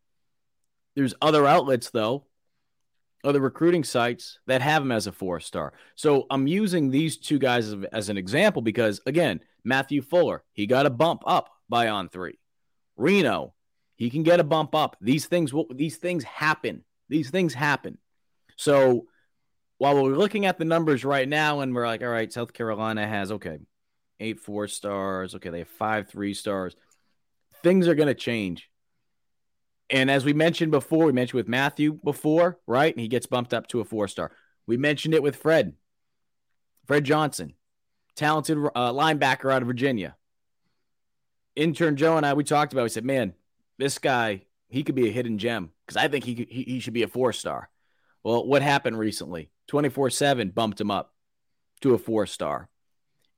[0.95, 2.25] There's other outlets, though,
[3.23, 5.73] other recruiting sites that have him as a four star.
[5.95, 10.65] So I'm using these two guys as, as an example because, again, Matthew Fuller, he
[10.65, 12.33] got a bump up by On3.
[12.95, 13.53] Reno,
[13.95, 14.97] he can get a bump up.
[15.01, 16.83] These things will, these things happen.
[17.09, 17.97] These things happen.
[18.55, 19.07] So
[19.77, 23.07] while we're looking at the numbers right now and we're like, all right, South Carolina
[23.07, 23.59] has okay,
[24.19, 25.35] eight four stars.
[25.35, 26.75] Okay, they have five three stars.
[27.61, 28.69] Things are going to change.
[29.89, 32.93] And as we mentioned before, we mentioned with Matthew before, right?
[32.93, 34.31] And he gets bumped up to a four star.
[34.65, 35.73] We mentioned it with Fred,
[36.87, 37.53] Fred Johnson,
[38.15, 40.15] talented uh, linebacker out of Virginia.
[41.55, 42.83] Intern Joe and I, we talked about.
[42.83, 43.33] We said, man,
[43.77, 46.93] this guy, he could be a hidden gem because I think he, he he should
[46.93, 47.69] be a four star.
[48.23, 49.51] Well, what happened recently?
[49.67, 51.13] 24 7 bumped him up
[51.81, 52.69] to a four star.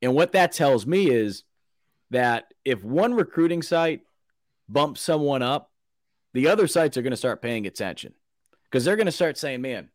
[0.02, 1.44] And what that tells me is
[2.10, 4.02] that if one recruiting site
[4.68, 5.70] bumps someone up,
[6.34, 8.12] the other sites are going to start paying attention
[8.64, 9.88] because they're going to start saying, man,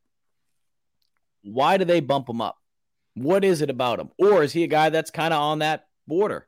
[1.44, 2.58] why do they bump him up?
[3.14, 4.10] What is it about him?
[4.18, 6.48] Or is he a guy that's kind of on that border?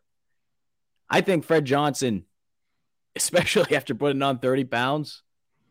[1.10, 2.26] I think Fred Johnson,
[3.16, 5.22] especially after putting on 30 pounds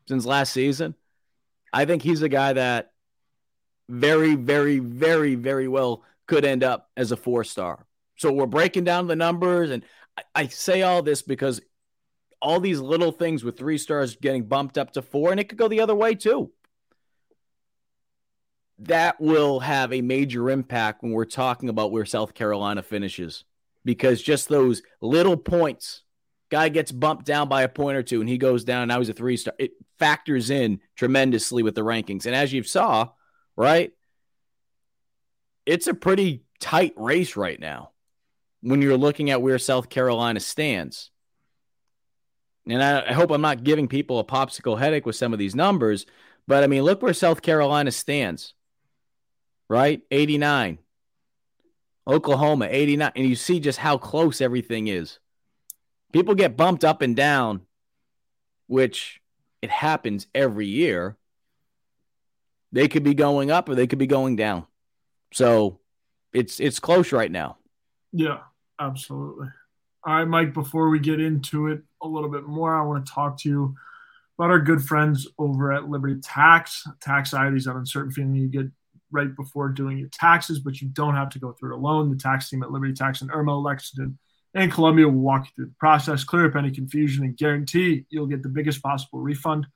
[0.06, 0.94] since last season,
[1.72, 2.92] I think he's a guy that
[3.88, 7.84] very, very, very, very well could end up as a four star.
[8.16, 9.68] So we're breaking down the numbers.
[9.68, 9.84] And
[10.16, 11.60] I, I say all this because
[12.40, 15.58] all these little things with three stars getting bumped up to four, and it could
[15.58, 16.50] go the other way too.
[18.78, 23.44] That will have a major impact when we're talking about where South Carolina finishes
[23.84, 26.00] because just those little points,
[26.50, 28.88] guy gets bumped down by a point or two and he goes down.
[28.88, 29.52] Now he's a three star.
[29.58, 32.24] It factors in tremendously with the rankings.
[32.24, 33.10] And as you saw,
[33.54, 33.92] right,
[35.66, 37.90] it's a pretty tight race right now
[38.62, 41.10] when you're looking at where South Carolina stands.
[42.66, 45.56] And I, I, hope I'm not giving people a popsicle headache with some of these
[45.56, 46.06] numbers,
[46.46, 48.54] but I mean, look where South Carolina stands,
[49.68, 50.00] right?
[50.10, 50.78] 89.
[52.06, 53.12] Oklahoma, 89.
[53.16, 55.18] And you see just how close everything is.
[56.12, 57.62] People get bumped up and down,
[58.68, 59.20] which
[59.60, 61.16] it happens every year.
[62.70, 64.66] They could be going up or they could be going down.
[65.32, 65.80] So
[66.32, 67.58] it's it's close right now.
[68.12, 68.38] Yeah,
[68.80, 69.48] absolutely.
[70.04, 73.12] All right, Mike, before we get into it a little bit more, I want to
[73.12, 73.74] talk to you
[74.38, 76.84] about our good friends over at Liberty Tax.
[77.00, 78.66] Tax ID is an uncertain feeling you get
[79.12, 82.10] right before doing your taxes, but you don't have to go through it alone.
[82.10, 84.18] The tax team at Liberty Tax in Irmo, Lexington,
[84.54, 88.26] and Columbia will walk you through the process, clear up any confusion, and guarantee you'll
[88.26, 89.66] get the biggest possible refund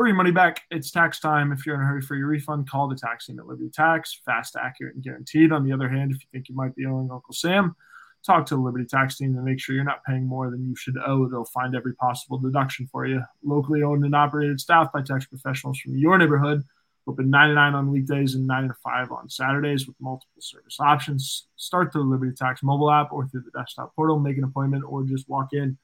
[0.00, 0.62] or your money back.
[0.70, 1.52] It's tax time.
[1.52, 4.18] If you're in a hurry for your refund, call the tax team at Liberty Tax.
[4.24, 5.52] Fast, accurate, and guaranteed.
[5.52, 7.76] On the other hand, if you think you might be owing Uncle Sam,
[8.24, 10.74] talk to the Liberty Tax team to make sure you're not paying more than you
[10.74, 11.28] should owe.
[11.28, 13.22] They'll find every possible deduction for you.
[13.44, 16.64] Locally owned and operated, staffed by tax professionals from your neighborhood.
[17.06, 21.46] Open 99 on weekdays and 9 to 5 on Saturdays with multiple service options.
[21.56, 24.18] Start through the Liberty Tax mobile app or through the desktop portal.
[24.18, 25.76] Make an appointment or just walk in.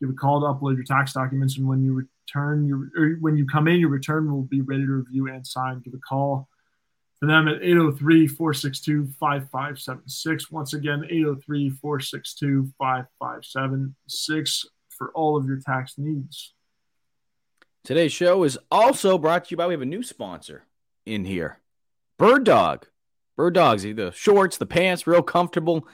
[0.00, 3.36] Give a call to upload your tax documents, and when you return your or when
[3.36, 5.80] you come in, your return will be ready to review and sign.
[5.80, 6.48] Give a call
[7.20, 10.52] for them at 803-462-5576.
[10.52, 11.02] Once again,
[11.82, 16.54] 803-462-5576 for all of your tax needs.
[17.84, 20.64] Today's show is also brought to you by we have a new sponsor
[21.06, 21.60] in here.
[22.18, 22.86] Bird Dog.
[23.36, 25.88] Bird Dogs, the shorts, the pants, real comfortable.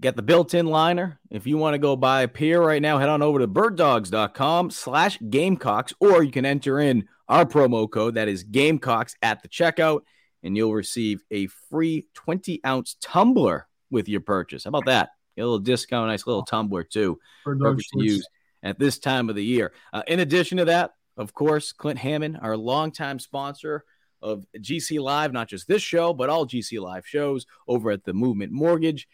[0.00, 1.18] Get the built-in liner.
[1.30, 4.70] If you want to go buy a pair right now, head on over to birddogs.com
[4.70, 9.48] slash gamecocks, or you can enter in our promo code that is gamecocks at the
[9.48, 10.02] checkout
[10.42, 14.64] and you'll receive a free 20 ounce tumbler with your purchase.
[14.64, 15.10] How about that?
[15.34, 17.18] Get a little discount, nice little tumbler too.
[17.44, 18.26] Perfect to use
[18.62, 19.72] at this time of the year.
[19.92, 23.84] Uh, in addition to that, of course, Clint Hammond, our longtime sponsor
[24.22, 28.14] of GC Live, not just this show, but all GC Live shows over at the
[28.14, 29.08] Movement Mortgage.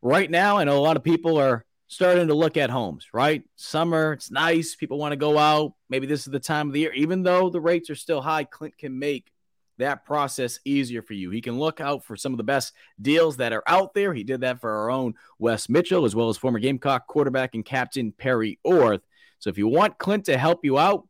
[0.00, 3.42] Right now, I know a lot of people are starting to look at homes, right?
[3.56, 4.76] Summer, it's nice.
[4.76, 5.72] People want to go out.
[5.88, 6.92] Maybe this is the time of the year.
[6.92, 9.32] Even though the rates are still high, Clint can make
[9.78, 11.30] that process easier for you.
[11.30, 14.12] He can look out for some of the best deals that are out there.
[14.12, 17.64] He did that for our own Wes Mitchell, as well as former Gamecock quarterback and
[17.64, 19.02] captain Perry Orth.
[19.38, 21.08] So if you want Clint to help you out,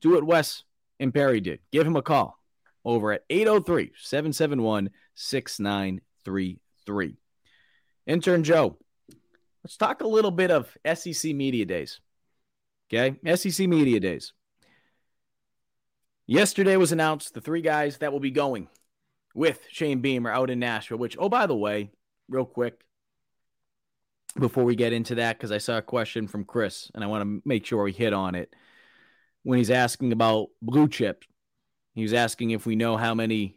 [0.00, 0.64] do what Wes
[0.98, 1.60] and Perry did.
[1.72, 2.38] Give him a call
[2.84, 7.16] over at 803 771 6933.
[8.06, 8.76] Intern Joe,
[9.64, 12.00] let's talk a little bit of SEC Media Days.
[12.88, 14.32] Okay, SEC Media Days.
[16.26, 18.68] Yesterday was announced the three guys that will be going
[19.34, 21.90] with Shane Beamer out in Nashville, which, oh, by the way,
[22.28, 22.80] real quick,
[24.38, 27.22] before we get into that, because I saw a question from Chris and I want
[27.24, 28.54] to make sure we hit on it.
[29.42, 31.24] When he's asking about blue chip,
[31.94, 33.56] he was asking if we know how many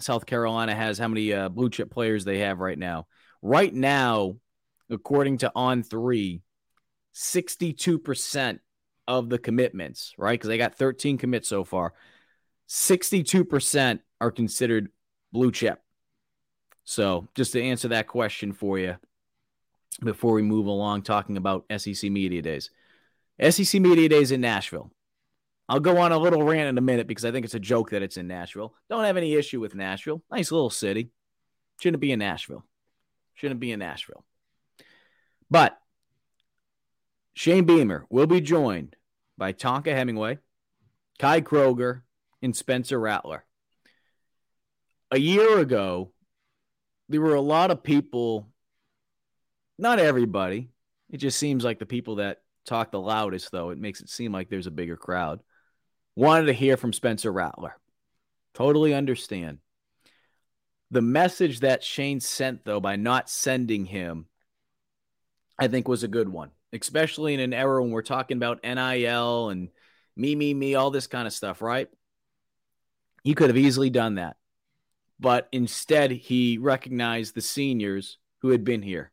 [0.00, 3.06] South Carolina has, how many uh, blue chip players they have right now.
[3.42, 4.36] Right now,
[4.88, 6.40] according to On3,
[7.14, 8.58] 62%
[9.08, 10.34] of the commitments, right?
[10.34, 11.92] Because they got 13 commits so far.
[12.68, 14.90] 62% are considered
[15.32, 15.82] blue chip.
[16.84, 18.96] So, just to answer that question for you
[20.02, 22.70] before we move along talking about SEC Media Days.
[23.50, 24.90] SEC Media Days in Nashville.
[25.68, 27.90] I'll go on a little rant in a minute because I think it's a joke
[27.90, 28.74] that it's in Nashville.
[28.90, 30.22] Don't have any issue with Nashville.
[30.30, 31.10] Nice little city.
[31.80, 32.64] Shouldn't be in Nashville.
[33.42, 34.24] Shouldn't be in Nashville.
[35.50, 35.76] But
[37.34, 38.94] Shane Beamer will be joined
[39.36, 40.38] by Tonka Hemingway,
[41.18, 42.02] Kai Kroeger,
[42.40, 43.44] and Spencer Rattler.
[45.10, 46.12] A year ago,
[47.08, 48.46] there were a lot of people,
[49.76, 50.70] not everybody.
[51.10, 54.30] It just seems like the people that talk the loudest, though, it makes it seem
[54.30, 55.40] like there's a bigger crowd.
[56.14, 57.74] Wanted to hear from Spencer Rattler.
[58.54, 59.58] Totally understand.
[60.92, 64.26] The message that Shane sent, though, by not sending him,
[65.58, 69.50] I think was a good one especially in an era when we're talking about NIL
[69.50, 69.68] and
[70.16, 71.88] me, me, me, all this kind of stuff, right?
[73.22, 74.36] He could have easily done that.
[75.20, 79.12] But instead, he recognized the seniors who had been here,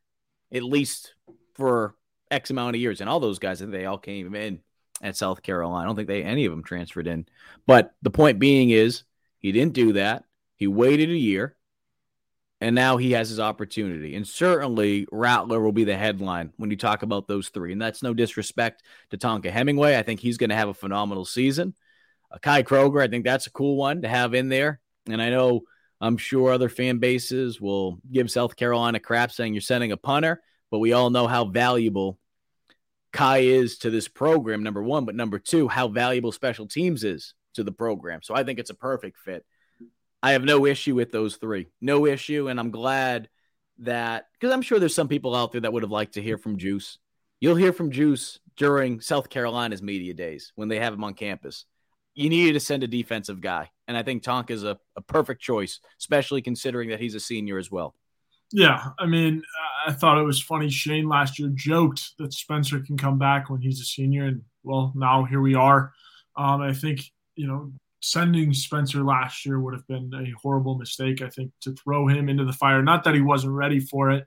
[0.52, 1.14] at least
[1.54, 1.94] for
[2.30, 3.00] X amount of years.
[3.00, 4.60] And all those guys, they all came in
[5.00, 5.84] at South Carolina.
[5.84, 7.26] I don't think they any of them transferred in.
[7.66, 9.04] But the point being is
[9.38, 10.24] he didn't do that.
[10.56, 11.56] He waited a year
[12.60, 14.14] and now he has his opportunity.
[14.16, 17.72] And certainly Rattler will be the headline when you talk about those three.
[17.72, 19.96] And that's no disrespect to Tonka Hemingway.
[19.96, 21.74] I think he's going to have a phenomenal season.
[22.30, 24.80] Uh, Kai Kroeger, I think that's a cool one to have in there.
[25.06, 25.62] And I know
[26.02, 30.42] I'm sure other fan bases will give South Carolina crap saying you're sending a punter,
[30.70, 32.18] but we all know how valuable
[33.12, 35.06] Kai is to this program, number one.
[35.06, 38.20] But number two, how valuable special teams is to the program.
[38.22, 39.44] So I think it's a perfect fit.
[40.22, 41.68] I have no issue with those three.
[41.80, 42.48] No issue.
[42.48, 43.28] And I'm glad
[43.78, 46.38] that because I'm sure there's some people out there that would have liked to hear
[46.38, 46.98] from Juice.
[47.40, 51.64] You'll hear from Juice during South Carolina's media days when they have him on campus.
[52.14, 53.70] You needed to send a defensive guy.
[53.88, 57.56] And I think Tonk is a, a perfect choice, especially considering that he's a senior
[57.56, 57.94] as well.
[58.52, 59.42] Yeah, I mean,
[59.86, 60.68] I thought it was funny.
[60.70, 64.92] Shane last year joked that Spencer can come back when he's a senior, and well,
[64.96, 65.92] now here we are.
[66.36, 67.00] Um, I think
[67.36, 71.22] you know sending Spencer last year would have been a horrible mistake.
[71.22, 74.26] I think to throw him into the fire, not that he wasn't ready for it,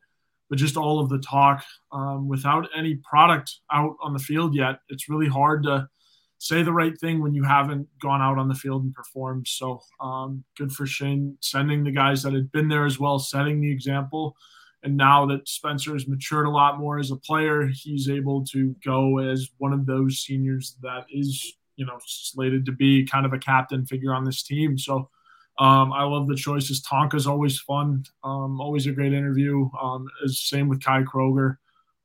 [0.49, 4.79] but just all of the talk um, without any product out on the field yet.
[4.89, 5.89] It's really hard to
[6.37, 9.47] say the right thing when you haven't gone out on the field and performed.
[9.47, 13.61] So um, good for Shane sending the guys that had been there as well, setting
[13.61, 14.35] the example.
[14.83, 18.75] And now that Spencer has matured a lot more as a player, he's able to
[18.85, 23.33] go as one of those seniors that is you know slated to be kind of
[23.33, 24.77] a captain figure on this team.
[24.77, 25.09] So
[25.59, 26.81] um, I love the choices.
[26.81, 29.69] Tonka's always fun, um, always a great interview.
[29.81, 31.57] Um, same with Kai Kroeger.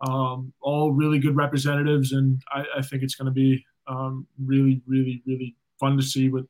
[0.07, 4.83] Um, all really good representatives, and I, I think it's going to be um, really,
[4.87, 6.45] really, really fun to see what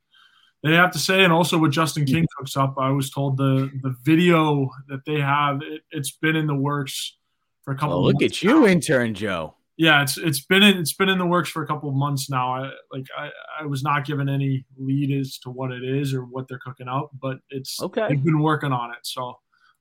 [0.63, 2.75] they have to say, and also what Justin King cooks up.
[2.79, 7.17] I was told the the video that they have it, has been in the works
[7.63, 8.03] for a couple.
[8.03, 11.27] Well, look at you, intern Joe yeah, it's it's been in, it's been in the
[11.27, 12.53] works for a couple of months now.
[12.53, 16.23] I like I, I was not given any lead as to what it is or
[16.23, 18.07] what they're cooking up, but it's okay.
[18.09, 19.35] They've been working on it, so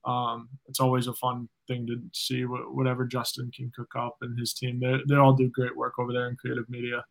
[0.06, 4.38] um, it's always a fun thing to see what, whatever Justin can cook up and
[4.38, 4.80] his team.
[4.80, 7.04] They they all do great work over there in creative media.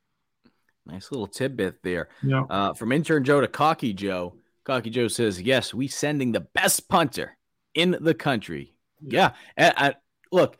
[0.86, 2.08] Nice little tidbit there.
[2.22, 2.44] Yeah.
[2.48, 4.36] Uh, from intern Joe to Cocky Joe.
[4.62, 7.36] Cocky Joe says, "Yes, we sending the best punter
[7.74, 9.32] in the country." Yeah.
[9.58, 9.72] yeah.
[9.76, 9.94] I, I,
[10.30, 10.56] look,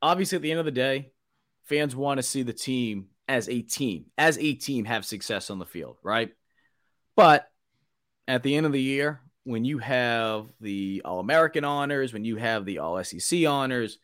[0.00, 1.11] obviously, at the end of the day,
[1.72, 5.58] fans want to see the team as a team, as a team have success on
[5.58, 6.30] the field, right?
[7.16, 7.50] But
[8.28, 12.36] at the end of the year, when you have the All American honors, when you
[12.36, 13.98] have the All SEC honors,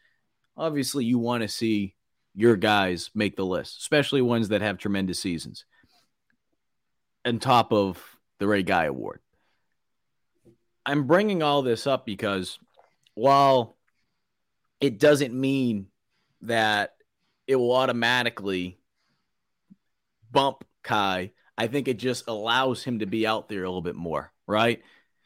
[0.56, 1.94] obviously you want to see
[2.34, 5.66] your guys make the list, especially ones that have tremendous seasons.
[7.26, 8.02] On top of
[8.38, 9.20] the Ray Guy Award.
[10.86, 12.58] I'm bringing all this up because
[13.14, 13.76] while
[14.80, 15.88] it doesn't mean
[16.42, 16.94] that
[17.48, 18.78] it will automatically
[20.30, 21.32] bump Kai.
[21.56, 24.82] I think it just allows him to be out there a little bit more, right?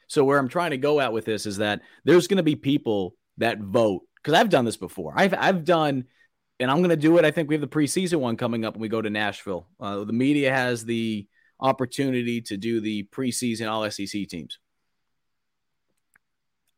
[0.07, 2.55] So where I'm trying to go at with this is that there's going to be
[2.55, 5.13] people that vote because I've done this before.
[5.15, 6.05] I've I've done,
[6.59, 7.25] and I'm going to do it.
[7.25, 9.67] I think we have the preseason one coming up when we go to Nashville.
[9.79, 11.27] Uh, the media has the
[11.59, 14.59] opportunity to do the preseason All SEC teams.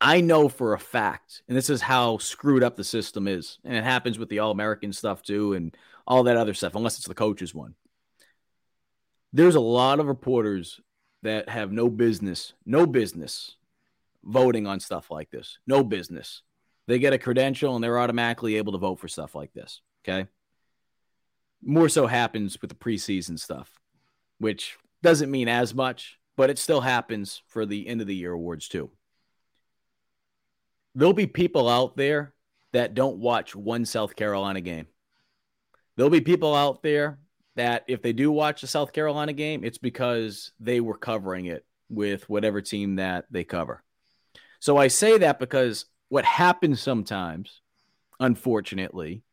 [0.02, 3.76] I know for a fact, and this is how screwed up the system is, and
[3.76, 5.76] it happens with the All American stuff too, and
[6.06, 7.76] all that other stuff, unless it's the coaches one.
[9.34, 10.80] There's a lot of reporters
[11.24, 13.58] that have no business, no business
[14.24, 15.60] voting on stuff like this.
[15.68, 16.42] No business.
[16.88, 19.82] They get a credential and they're automatically able to vote for stuff like this.
[20.04, 20.28] Okay.
[21.64, 23.80] More so happens with the preseason stuff,
[24.40, 28.34] which doesn't mean as much, but it still happens for the end of the year
[28.34, 28.92] awards too.
[30.96, 32.34] There'll be people out there
[32.72, 34.88] that don't watch one South Carolina game.
[35.96, 37.20] There'll be people out there
[37.56, 41.66] that if they do watch the South Carolina game, it's because they were covering it
[41.90, 43.84] with whatever team that they cover.
[44.60, 47.62] So I say that because what happens sometimes,
[48.20, 49.24] unfortunately,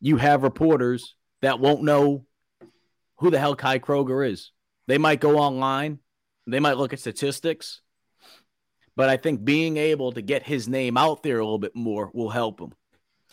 [0.00, 2.26] you have reporters that won't know
[3.16, 4.52] who the hell Kai Kroeger is.
[4.86, 5.98] They might go online,
[6.46, 7.80] they might look at statistics,
[8.96, 12.10] but I think being able to get his name out there a little bit more
[12.12, 12.72] will help him.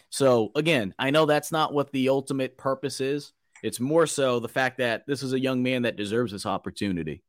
[0.09, 3.33] So, again, I know that's not what the ultimate purpose is.
[3.63, 7.23] It's more so the fact that this is a young man that deserves this opportunity.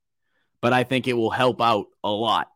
[0.61, 2.49] But I think it will help out a lot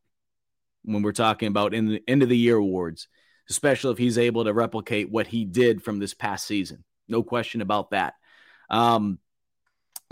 [0.84, 3.08] when we're talking about in the end of the year awards,
[3.48, 6.84] especially if he's able to replicate what he did from this past season.
[7.08, 8.14] No question about that.
[8.68, 9.18] Um,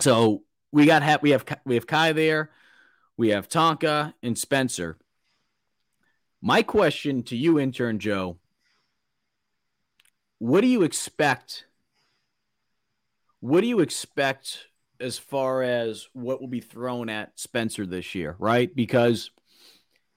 [0.01, 2.51] so we got we have we have Kai there,
[3.17, 4.99] we have Tonka and Spencer.
[6.43, 8.39] My question to you, intern Joe,
[10.39, 11.67] what do you expect?
[13.41, 14.67] What do you expect
[14.99, 18.75] as far as what will be thrown at Spencer this year, right?
[18.75, 19.31] Because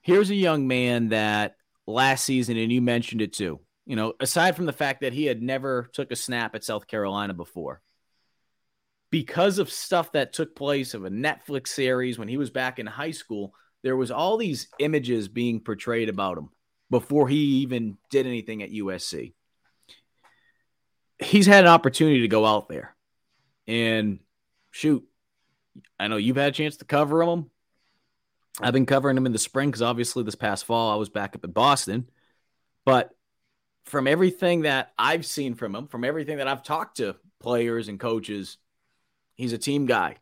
[0.02, 1.56] here's a young man that
[1.86, 5.26] last season, and you mentioned it too, you know, aside from the fact that he
[5.26, 7.82] had never took a snap at South Carolina before,
[9.10, 12.86] because of stuff that took place of a Netflix series when he was back in
[12.86, 13.54] high school,
[13.84, 16.50] there was all these images being portrayed about him
[16.90, 19.34] before he even did anything at USC.
[21.20, 22.96] He's had an opportunity to go out there
[23.68, 24.20] and
[24.72, 25.04] shoot.
[26.00, 27.50] I know you've had a chance to cover him.
[28.62, 31.36] I've been covering him in the spring because obviously this past fall I was back
[31.36, 32.10] up in Boston.
[32.86, 33.12] But
[33.86, 38.00] from everything that I've seen from him, from everything that I've talked to players and
[38.00, 38.58] coaches,
[39.36, 40.18] he's a team guy.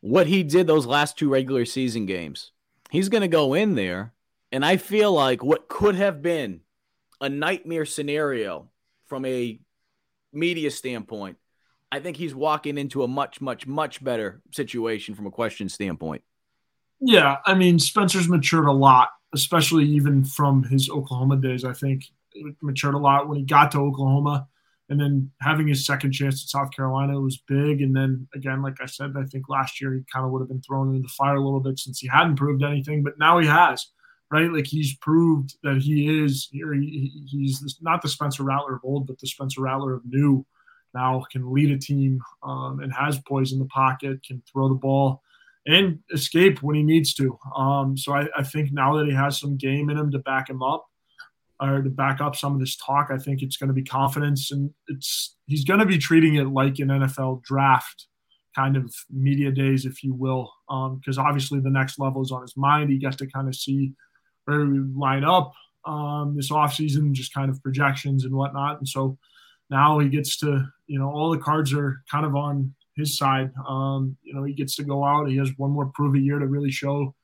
[0.00, 2.52] What he did those last two regular season games,
[2.90, 4.12] he's going to go in there.
[4.50, 6.60] And I feel like what could have been
[7.20, 8.68] a nightmare scenario
[9.06, 9.58] from a
[10.32, 11.38] media standpoint,
[11.90, 16.22] I think he's walking into a much, much, much better situation from a question standpoint.
[17.00, 21.64] Yeah, I mean Spencer's matured a lot, especially even from his Oklahoma days.
[21.64, 22.04] I think
[22.62, 24.48] matured a lot when he got to Oklahoma,
[24.88, 27.80] and then having his second chance at South Carolina was big.
[27.80, 30.48] And then again, like I said, I think last year he kind of would have
[30.48, 33.38] been thrown in the fire a little bit since he hadn't proved anything, but now
[33.38, 33.88] he has.
[34.30, 36.48] Right, like he's proved that he is.
[36.50, 40.46] He, he's not the Spencer Rattler of old, but the Spencer Rattler of new.
[40.94, 44.74] Now can lead a team um, and has poise in the pocket, can throw the
[44.74, 45.22] ball
[45.66, 47.38] and escape when he needs to.
[47.54, 50.50] Um, so I, I, think now that he has some game in him to back
[50.50, 50.86] him up
[51.62, 54.50] or to back up some of this talk, I think it's going to be confidence
[54.50, 58.06] and it's he's going to be treating it like an NFL draft
[58.54, 62.42] kind of media days, if you will, because um, obviously the next level is on
[62.42, 62.90] his mind.
[62.90, 63.92] He gets to kind of see
[64.44, 65.52] where we line up
[65.84, 68.78] um, this offseason, just kind of projections and whatnot.
[68.78, 69.16] And so
[69.70, 73.50] now he gets to, you know, all the cards are kind of on his side.
[73.66, 75.30] Um, you know, he gets to go out.
[75.30, 77.14] He has one more prove a year to really show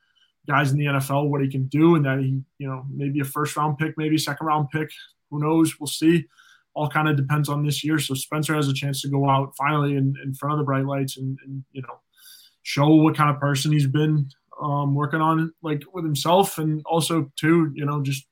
[0.48, 3.24] guys in the NFL what he can do, and that he, you know, maybe a
[3.24, 4.90] first round pick, maybe second round pick.
[5.30, 5.78] Who knows?
[5.78, 6.26] We'll see.
[6.74, 7.98] All kind of depends on this year.
[7.98, 10.86] So Spencer has a chance to go out finally in, in front of the bright
[10.86, 12.00] lights and, and you know
[12.62, 14.28] show what kind of person he's been
[14.60, 18.26] um, working on, like with himself, and also too, you know, just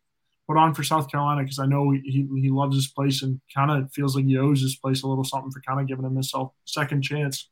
[0.46, 3.70] put on for South Carolina because I know he, he loves this place and kind
[3.70, 6.14] of feels like he owes this place a little something for kind of giving him
[6.14, 7.48] himself second chance.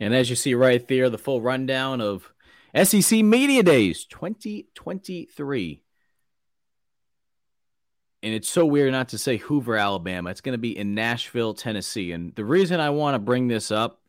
[0.00, 2.31] And as you see right there, the full rundown of
[2.74, 5.82] SEC Media Days 2023.
[8.24, 10.30] And it's so weird not to say Hoover, Alabama.
[10.30, 12.12] It's going to be in Nashville, Tennessee.
[12.12, 14.00] And the reason I want to bring this up,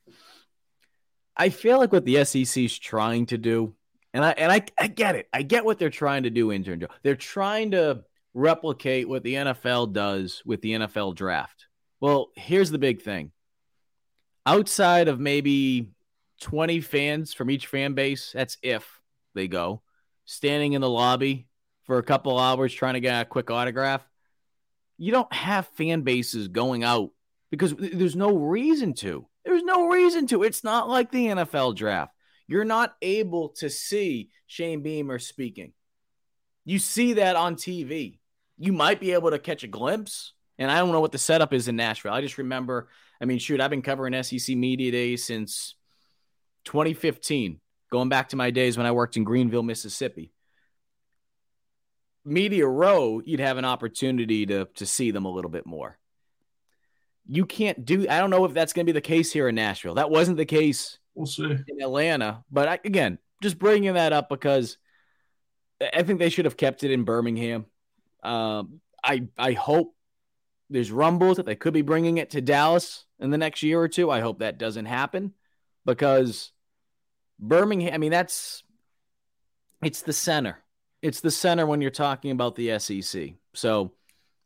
[1.35, 3.73] I feel like what the SEC is trying to do
[4.13, 5.27] and I and I, I get it.
[5.33, 6.87] I get what they're trying to do, intern Joe.
[7.01, 8.03] They're trying to
[8.33, 11.67] replicate what the NFL does with the NFL draft.
[11.99, 13.31] Well, here's the big thing.
[14.45, 15.89] Outside of maybe
[16.43, 19.01] 20 fans from each fan base, that's if
[19.33, 19.81] they go,
[20.25, 21.47] standing in the lobby
[21.85, 24.07] for a couple hours trying to get a quick autograph.
[24.97, 27.11] You don't have fan bases going out
[27.49, 29.25] because there's no reason to.
[29.45, 30.43] There's no reason to.
[30.43, 32.13] It's not like the NFL draft.
[32.47, 35.73] You're not able to see Shane Beamer speaking.
[36.65, 38.19] You see that on TV.
[38.57, 40.33] You might be able to catch a glimpse.
[40.59, 42.13] And I don't know what the setup is in Nashville.
[42.13, 42.89] I just remember,
[43.19, 45.75] I mean, shoot, I've been covering SEC Media Days since
[46.65, 47.59] 2015,
[47.91, 50.31] going back to my days when I worked in Greenville, Mississippi.
[52.25, 55.97] Media Row, you'd have an opportunity to to see them a little bit more.
[57.25, 58.07] You can't do.
[58.09, 59.95] I don't know if that's going to be the case here in Nashville.
[59.95, 60.99] That wasn't the case.
[61.15, 64.77] We'll see in Atlanta, but I, again, just bringing that up because
[65.93, 67.65] I think they should have kept it in Birmingham.
[68.23, 69.95] Um, I I hope
[70.69, 73.89] there's rumbles that they could be bringing it to Dallas in the next year or
[73.89, 74.09] two.
[74.09, 75.33] I hope that doesn't happen
[75.85, 76.51] because
[77.39, 77.93] Birmingham.
[77.93, 78.63] I mean, that's
[79.81, 80.63] it's the center
[81.03, 83.33] it's the center when you're talking about the SEC.
[83.53, 83.91] So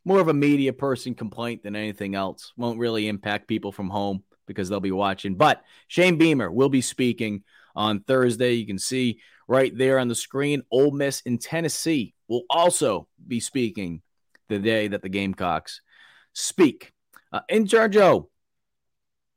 [0.03, 2.51] more of a media person complaint than anything else.
[2.57, 5.35] Won't really impact people from home because they'll be watching.
[5.35, 7.43] But Shane Beamer will be speaking
[7.75, 8.53] on Thursday.
[8.53, 10.63] You can see right there on the screen.
[10.71, 14.01] Ole Miss in Tennessee will also be speaking
[14.49, 15.81] the day that the Gamecocks
[16.33, 16.91] speak.
[17.31, 18.29] Uh, charge, Joe,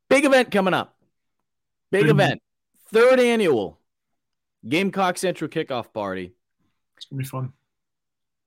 [0.09, 0.95] big event coming up.
[1.91, 2.11] Big mm-hmm.
[2.11, 2.41] event.
[2.91, 3.79] Third annual
[4.67, 6.33] Gamecock Central kickoff party
[7.01, 7.53] it's gonna be fun.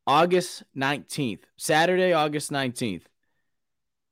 [0.07, 3.03] August 19th, Saturday, August 19th.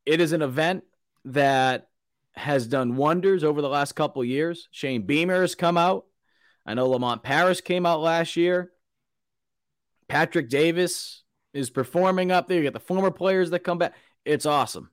[0.05, 0.83] It is an event
[1.26, 1.89] that
[2.33, 4.68] has done wonders over the last couple years.
[4.72, 6.07] Shane Beamer has come out.
[6.66, 8.72] I know Lamont Paris came out last year.
[10.09, 11.22] Patrick Davis
[11.55, 12.59] is performing up there.
[12.59, 13.95] You got the former players that come back.
[14.24, 14.91] It's awesome.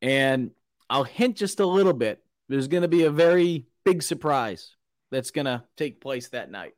[0.00, 0.52] And
[0.88, 2.22] I'll hint just a little bit.
[2.48, 4.74] There's going to be a very big surprise
[5.10, 6.72] that's going to take place that night.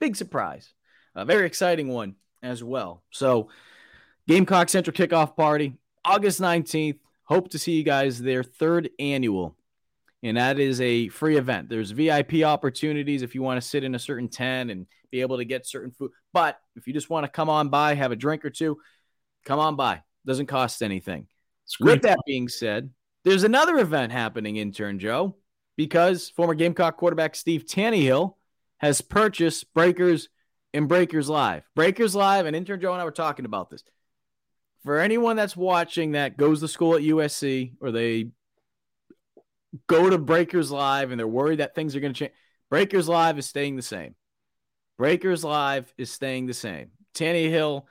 [0.00, 0.72] Big surprise.
[1.14, 3.02] A very exciting one as well.
[3.10, 3.48] So,
[4.28, 5.74] Gamecock Central kickoff party,
[6.04, 6.98] August 19th.
[7.24, 8.42] Hope to see you guys there.
[8.42, 9.56] Third annual.
[10.22, 11.68] And that is a free event.
[11.68, 15.38] There's VIP opportunities if you want to sit in a certain tent and be able
[15.38, 16.10] to get certain food.
[16.32, 18.78] But if you just want to come on by, have a drink or two,
[19.44, 20.02] come on by.
[20.26, 21.26] Doesn't cost anything.
[21.80, 22.90] With that being said,
[23.28, 25.36] there's another event happening, intern Joe,
[25.76, 28.34] because former Gamecock quarterback Steve Taneyhill
[28.78, 30.28] has purchased Breakers
[30.72, 31.68] and Breakers Live.
[31.74, 33.82] Breakers Live, and intern Joe and I were talking about this.
[34.82, 38.30] For anyone that's watching that goes to school at USC or they
[39.86, 42.32] go to Breakers Live and they're worried that things are going to change,
[42.70, 44.14] Breakers Live is staying the same.
[44.96, 46.92] Breakers Live is staying the same.
[47.14, 47.82] Taneyhill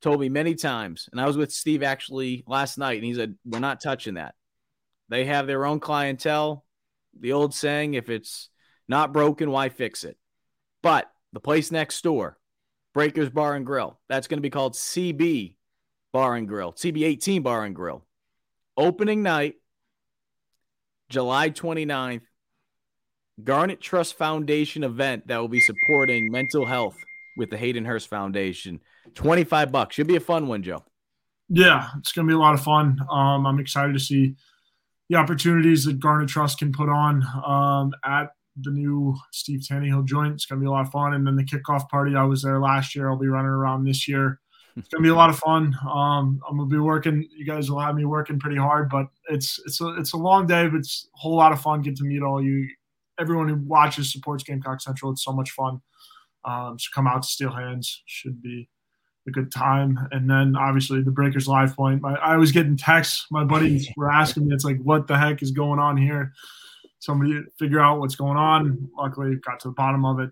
[0.00, 3.34] told me many times, and I was with Steve actually last night, and he said,
[3.44, 4.34] We're not touching that.
[5.12, 6.64] They have their own clientele.
[7.20, 8.48] The old saying, if it's
[8.88, 10.16] not broken, why fix it?
[10.82, 12.38] But the place next door,
[12.94, 14.00] Breakers Bar and Grill.
[14.08, 15.56] That's going to be called CB
[16.14, 18.06] Bar and Grill, CB18 Bar and Grill.
[18.74, 19.56] Opening night,
[21.10, 22.22] July 29th,
[23.44, 26.96] Garnet Trust Foundation event that will be supporting mental health
[27.36, 28.80] with the Hayden Hurst Foundation.
[29.14, 29.94] 25 bucks.
[29.94, 30.82] Should be a fun one, Joe.
[31.50, 32.98] Yeah, it's going to be a lot of fun.
[33.10, 34.36] Um, I'm excited to see
[35.08, 40.34] the opportunities that Garnet Trust can put on um, at the new Steve Taneyhill joint.
[40.34, 41.14] It's going to be a lot of fun.
[41.14, 43.08] And then the kickoff party, I was there last year.
[43.08, 44.40] I'll be running around this year.
[44.76, 45.76] It's going to be a lot of fun.
[45.82, 47.28] Um, I'm going to be working.
[47.30, 50.46] You guys will have me working pretty hard, but it's it's a it's a long
[50.46, 51.82] day, but it's a whole lot of fun.
[51.82, 52.66] Get to meet all you,
[53.18, 55.12] everyone who watches supports Gamecock Central.
[55.12, 55.82] It's so much fun.
[56.44, 58.02] Um, so come out to Steel Hands.
[58.06, 58.68] Should be
[59.26, 59.98] a good time.
[60.10, 62.02] And then obviously the Breakers Live point.
[62.02, 63.26] My, I was getting texts.
[63.30, 66.32] My buddies were asking me, it's like, what the heck is going on here?
[67.02, 68.88] somebody figure out what's going on.
[68.96, 70.30] Luckily, got to the bottom of it.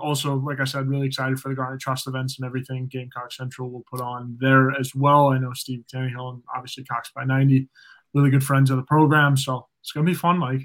[0.00, 3.70] Also, like I said, really excited for the Garnet Trust events and everything Gamecock Central
[3.70, 5.28] will put on there as well.
[5.28, 7.68] I know Steve Taneyhill and obviously Cox by 90,
[8.14, 9.36] really good friends of the program.
[9.36, 10.62] So it's going to be fun, Mike.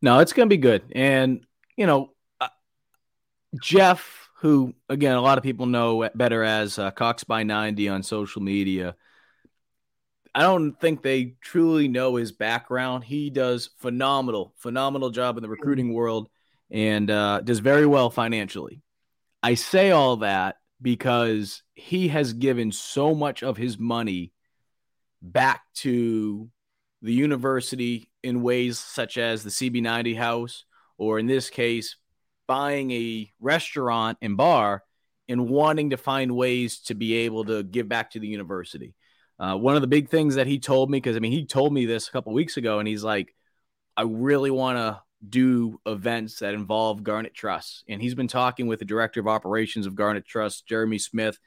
[0.00, 0.82] No, it's going to be good.
[0.92, 1.44] And,
[1.76, 2.48] you know, uh,
[3.60, 8.02] Jeff, who, again, a lot of people know better as uh, Cox by 90 on
[8.02, 8.96] social media–
[10.34, 13.04] I don't think they truly know his background.
[13.04, 16.28] He does phenomenal, phenomenal job in the recruiting world
[16.70, 18.80] and uh, does very well financially.
[19.42, 24.32] I say all that because he has given so much of his money
[25.20, 26.48] back to
[27.02, 30.64] the university in ways such as the CB90 house,
[30.96, 31.96] or in this case,
[32.50, 34.82] buying a restaurant and bar
[35.28, 38.92] and wanting to find ways to be able to give back to the university.
[39.38, 41.72] Uh, one of the big things that he told me, because I mean, he told
[41.72, 43.32] me this a couple weeks ago, and he's like,
[43.96, 47.84] I really want to do events that involve Garnet Trust.
[47.88, 51.38] And he's been talking with the director of operations of Garnet Trust, Jeremy Smith,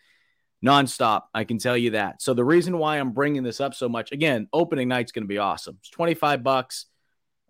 [0.65, 1.23] nonstop.
[1.33, 2.21] I can tell you that.
[2.21, 5.27] So the reason why I'm bringing this up so much, again, opening night's going to
[5.27, 5.79] be awesome.
[5.81, 6.85] It's 25 bucks.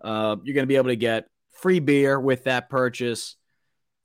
[0.03, 3.35] Uh, you're going to be able to get free beer with that purchase,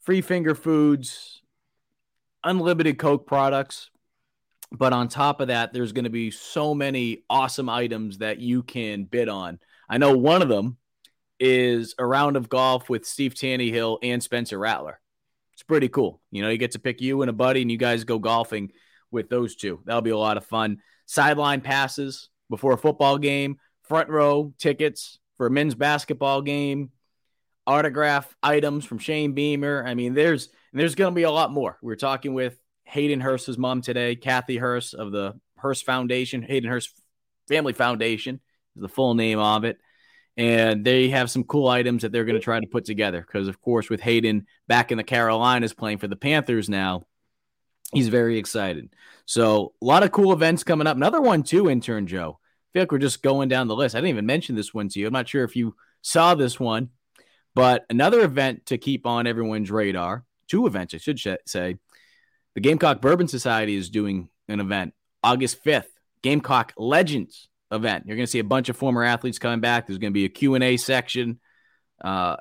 [0.09, 1.43] free finger foods,
[2.43, 3.91] unlimited Coke products.
[4.73, 8.63] But on top of that, there's going to be so many awesome items that you
[8.63, 9.59] can bid on.
[9.87, 10.79] I know one of them
[11.39, 14.99] is a round of golf with Steve Taneyhill and Spencer Rattler.
[15.53, 16.23] It's pretty cool.
[16.31, 18.73] You know, you get to pick you and a buddy, and you guys go golfing
[19.11, 19.83] with those two.
[19.85, 20.79] That'll be a lot of fun.
[21.05, 26.93] Sideline passes before a football game, front row tickets for a men's basketball game,
[27.69, 29.85] autograph items from Shane Beamer.
[29.87, 31.79] I mean, there's there's going to be a lot more.
[31.83, 36.71] We are talking with Hayden Hurst's mom today, Kathy Hurst of the Hurst Foundation, Hayden
[36.71, 36.91] Hurst
[37.47, 38.41] Family Foundation
[38.75, 39.79] is the full name of it.
[40.37, 43.49] And they have some cool items that they're going to try to put together because,
[43.49, 47.07] of course, with Hayden back in the Carolinas playing for the Panthers now,
[47.93, 48.95] he's very excited.
[49.27, 50.97] So a lot of cool events coming up.
[50.97, 52.39] Another one too, intern Joe.
[52.41, 53.95] I feel like we're just going down the list.
[53.95, 55.07] I didn't even mention this one to you.
[55.07, 56.91] I'm not sure if you saw this one,
[57.59, 60.25] but another event to keep on everyone's radar.
[60.47, 61.75] Two events, I should say.
[62.55, 64.95] The Gamecock Bourbon Society is doing an event
[65.25, 65.89] August 5th.
[66.23, 68.07] Gamecock Legends event.
[68.07, 69.89] You're going to see a bunch of former athletes coming back.
[69.89, 71.41] There's going to be a Q&A section
[72.01, 72.37] uh,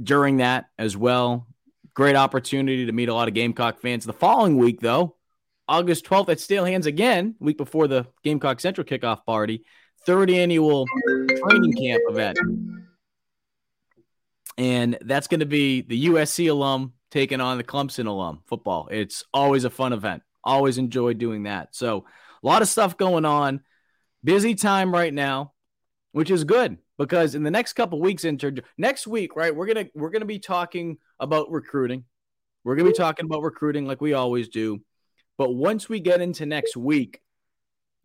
[0.00, 1.48] during that as well.
[1.92, 4.04] Great opportunity to meet a lot of Gamecock fans.
[4.04, 5.16] The following week, though,
[5.66, 9.64] August 12th at Steel Hands again, week before the Gamecock Central kickoff party,
[10.06, 12.38] third annual training camp event.
[14.58, 18.88] And that's going to be the USC alum taking on the Clemson alum football.
[18.90, 20.22] It's always a fun event.
[20.44, 21.74] Always enjoy doing that.
[21.74, 22.06] So,
[22.42, 23.60] a lot of stuff going on.
[24.24, 25.52] Busy time right now,
[26.12, 29.86] which is good because in the next couple weeks, into next week, right, we're gonna
[29.94, 32.04] we're gonna be talking about recruiting.
[32.64, 33.02] We're gonna be mm-hmm.
[33.02, 34.80] talking about recruiting like we always do.
[35.38, 37.20] But once we get into next week,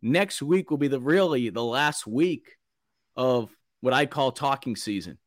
[0.02, 2.56] next week will be the really the last week
[3.16, 5.18] of what I call talking season.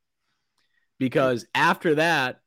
[1.02, 2.42] Because after that,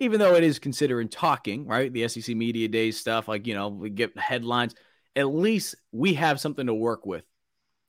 [0.00, 1.92] even though it is considering talking, right?
[1.92, 4.74] The SEC media days stuff, like you know, we get headlines.
[5.14, 7.24] At least we have something to work with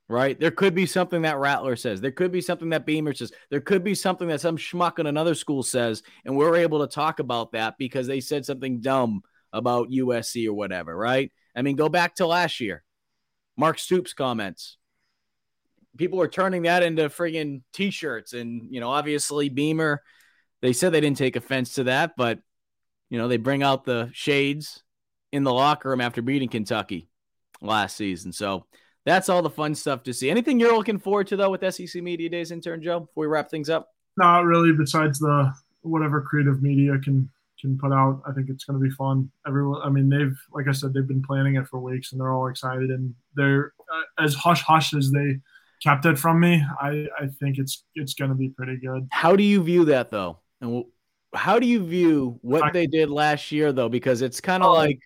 [0.09, 0.39] right?
[0.39, 2.01] There could be something that Rattler says.
[2.01, 3.31] There could be something that Beamer says.
[3.51, 6.93] There could be something that some schmuck in another school says, and we're able to
[6.93, 9.21] talk about that because they said something dumb
[9.53, 11.31] about USC or whatever, right?
[11.55, 12.83] I mean, go back to last year.
[13.55, 14.78] Mark Stoops comments.
[15.97, 20.01] People are turning that into friggin' t-shirts, and you know, obviously Beamer.
[20.61, 22.39] They said they didn't take offense to that, but
[23.09, 24.83] you know, they bring out the shades
[25.31, 27.09] in the locker room after beating Kentucky
[27.61, 28.31] last season.
[28.31, 28.65] So
[29.05, 30.29] that's all the fun stuff to see.
[30.29, 33.01] Anything you're looking forward to though with SEC Media Days, intern Joe?
[33.01, 34.71] Before we wrap things up, not really.
[34.73, 37.29] Besides the whatever creative media can
[37.59, 39.29] can put out, I think it's going to be fun.
[39.47, 42.31] Everyone, I mean, they've like I said, they've been planning it for weeks, and they're
[42.31, 42.89] all excited.
[42.89, 45.39] And they're uh, as hush hush as they
[45.81, 46.63] kept it from me.
[46.79, 49.07] I I think it's it's going to be pretty good.
[49.11, 50.39] How do you view that though?
[50.61, 50.85] And
[51.33, 53.89] how do you view what I, they did last year though?
[53.89, 54.99] Because it's kind of oh, like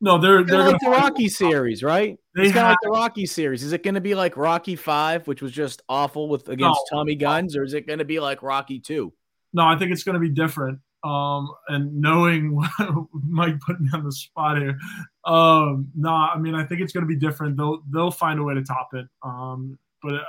[0.00, 2.18] no, they're they're like the Rocky series, right?
[2.34, 3.64] It's kind of like the Rocky series.
[3.64, 6.98] Is it going to be like Rocky Five, which was just awful with against no.
[6.98, 9.12] Tommy Guns, or is it going to be like Rocky Two?
[9.52, 10.78] No, I think it's going to be different.
[11.04, 12.60] Um, and knowing
[13.12, 14.78] Mike put me on the spot here,
[15.24, 17.56] um, no, nah, I mean I think it's going to be different.
[17.56, 19.06] They'll they'll find a way to top it.
[19.22, 20.22] Um, but it,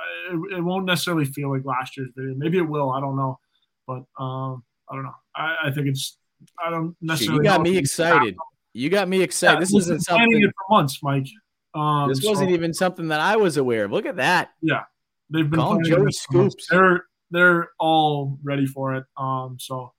[0.56, 2.34] it, won't necessarily feel like last year's video.
[2.36, 2.90] Maybe it will.
[2.90, 3.38] I don't know,
[3.86, 5.14] but um, I don't know.
[5.34, 6.16] I, I think it's.
[6.64, 7.38] I don't necessarily.
[7.38, 8.36] You got me excited.
[8.72, 9.60] You got me excited.
[9.60, 11.26] This isn't something it for months, Mike.
[11.74, 13.92] Um, this wasn't so, even something that I was aware of.
[13.92, 14.50] Look at that.
[14.60, 14.82] Yeah,
[15.28, 16.66] they've been calling Joey Scoops.
[16.68, 19.04] They're they're all ready for it.
[19.16, 19.92] Um, so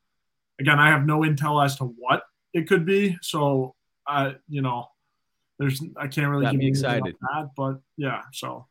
[0.60, 3.18] again, I have no intel as to what it could be.
[3.22, 3.76] So
[4.08, 4.88] I, you know,
[5.60, 7.16] there's I can't really got get me excited.
[7.22, 8.68] That, but yeah, so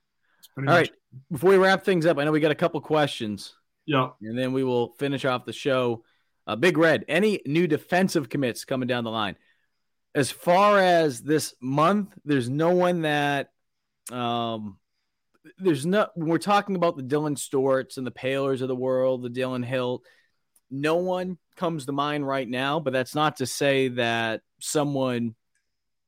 [0.56, 0.90] all right.
[1.30, 3.54] Before we wrap things up, I know we got a couple questions.
[3.86, 6.04] Yeah, and then we will finish off the show.
[6.46, 9.36] Uh, Big Red, any new defensive commits coming down the line?
[10.14, 13.50] as far as this month, there's no one that
[14.10, 14.78] um
[15.58, 19.22] there's no when we're talking about the Dylan Stewarts and the Paylors of the world,
[19.22, 20.02] the Dylan Hill,
[20.70, 25.34] no one comes to mind right now, but that's not to say that someone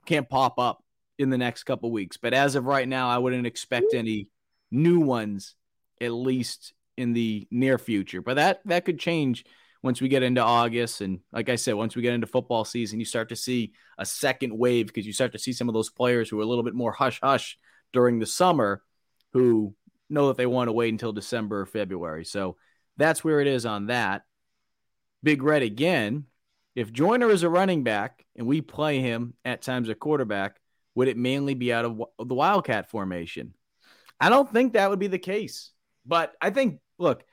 [0.06, 0.81] can't pop up
[1.22, 2.16] in the next couple weeks.
[2.16, 4.28] But as of right now, I wouldn't expect any
[4.70, 5.54] new ones,
[6.00, 8.20] at least in the near future.
[8.20, 9.44] But that that could change
[9.82, 11.00] once we get into August.
[11.00, 14.06] And like I said, once we get into football season, you start to see a
[14.06, 16.64] second wave because you start to see some of those players who are a little
[16.64, 17.58] bit more hush hush
[17.92, 18.82] during the summer
[19.32, 19.74] who
[20.08, 22.24] know that they want to wait until December or February.
[22.24, 22.56] So
[22.96, 24.22] that's where it is on that.
[25.22, 26.26] Big Red again.
[26.74, 30.56] If Joyner is a running back and we play him at times a quarterback,
[30.94, 33.54] would it mainly be out of the Wildcat formation?
[34.20, 35.72] I don't think that would be the case.
[36.06, 37.24] But I think, look,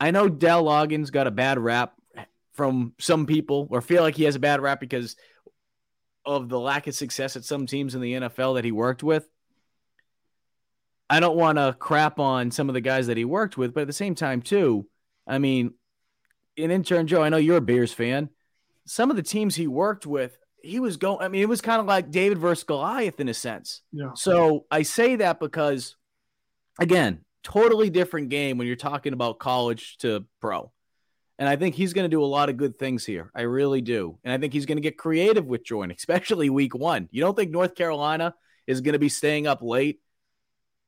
[0.00, 1.94] I know Dowell Loggains got a bad rap
[2.54, 5.16] from some people or feel like he has a bad rap because
[6.24, 9.28] of the lack of success at some teams in the NFL that he worked with.
[11.10, 13.82] I don't want to crap on some of the guys that he worked with, but
[13.82, 14.86] at the same time, too,
[15.26, 15.74] I mean,
[16.56, 18.30] in intern Joe, I know you're a Bears fan.
[18.86, 21.18] Some of the teams he worked with, he was going.
[21.20, 23.82] I mean, it was kind of like David versus Goliath in a sense.
[23.92, 24.10] Yeah.
[24.14, 25.96] So I say that because,
[26.80, 30.72] again, totally different game when you're talking about college to pro.
[31.38, 33.30] And I think he's going to do a lot of good things here.
[33.34, 34.18] I really do.
[34.22, 37.08] And I think he's going to get creative with Jordan, especially week one.
[37.10, 38.34] You don't think North Carolina
[38.66, 40.00] is going to be staying up late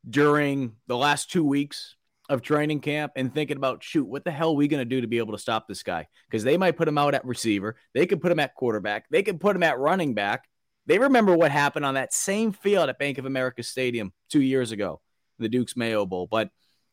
[0.08, 1.95] during the last two weeks
[2.28, 5.00] of training camp and thinking about, shoot, what the hell are we going to do
[5.00, 6.06] to be able to stop this guy?
[6.28, 7.76] Because they might put him out at receiver.
[7.94, 9.06] They could put him at quarterback.
[9.10, 10.44] They could put him at running back.
[10.86, 14.72] They remember what happened on that same field at Bank of America Stadium two years
[14.72, 15.00] ago,
[15.38, 16.28] the Duke's Mayo Bowl.
[16.30, 16.50] But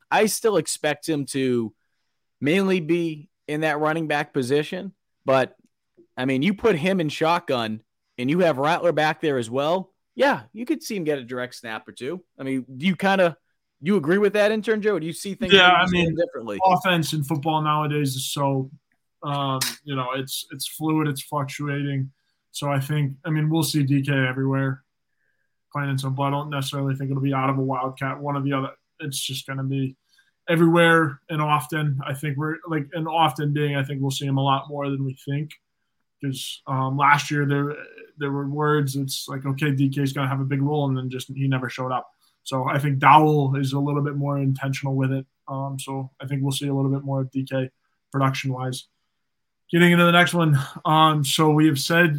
[0.09, 1.73] I still expect him to
[2.41, 4.93] mainly be in that running back position.
[5.25, 5.55] But
[6.17, 7.81] I mean, you put him in shotgun
[8.17, 9.91] and you have Rattler back there as well.
[10.15, 12.23] Yeah, you could see him get a direct snap or two.
[12.38, 13.36] I mean, do you kind of
[13.88, 14.99] you agree with that, intern Joe?
[14.99, 15.53] do you see things?
[15.53, 16.59] Yeah, I mean, differently.
[16.65, 18.71] Offense in football nowadays is so,
[19.23, 22.11] um, you know, it's it's fluid, it's fluctuating.
[22.51, 24.84] So I think, I mean, we'll see DK everywhere
[25.73, 28.19] playing in some, but I don't necessarily think it'll be out of a wildcat.
[28.19, 28.69] One or the other.
[28.99, 29.97] It's just going to be
[30.47, 31.99] everywhere and often.
[32.05, 33.75] I think we're like and often being.
[33.75, 35.51] I think we'll see him a lot more than we think.
[36.21, 37.75] Because um, last year there
[38.17, 38.95] there were words.
[38.95, 41.69] It's like okay, DK's going to have a big role, and then just he never
[41.69, 42.12] showed up.
[42.43, 45.25] So I think Dowell is a little bit more intentional with it.
[45.47, 47.69] Um, so I think we'll see a little bit more of DK
[48.11, 48.87] production wise.
[49.71, 50.59] Getting into the next one.
[50.85, 52.17] Um, so we have said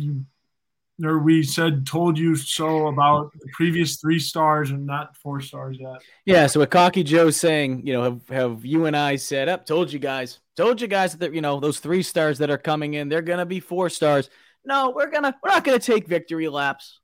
[1.02, 5.76] or we said told you so about the previous three stars and not four stars
[5.80, 6.00] yet.
[6.24, 9.66] Yeah, so what Cocky Joe's saying, you know, have, have you and I said up,
[9.66, 12.94] told you guys, told you guys that you know those three stars that are coming
[12.94, 14.30] in, they're gonna be four stars.
[14.64, 17.00] No, we're gonna we're not gonna take victory laps.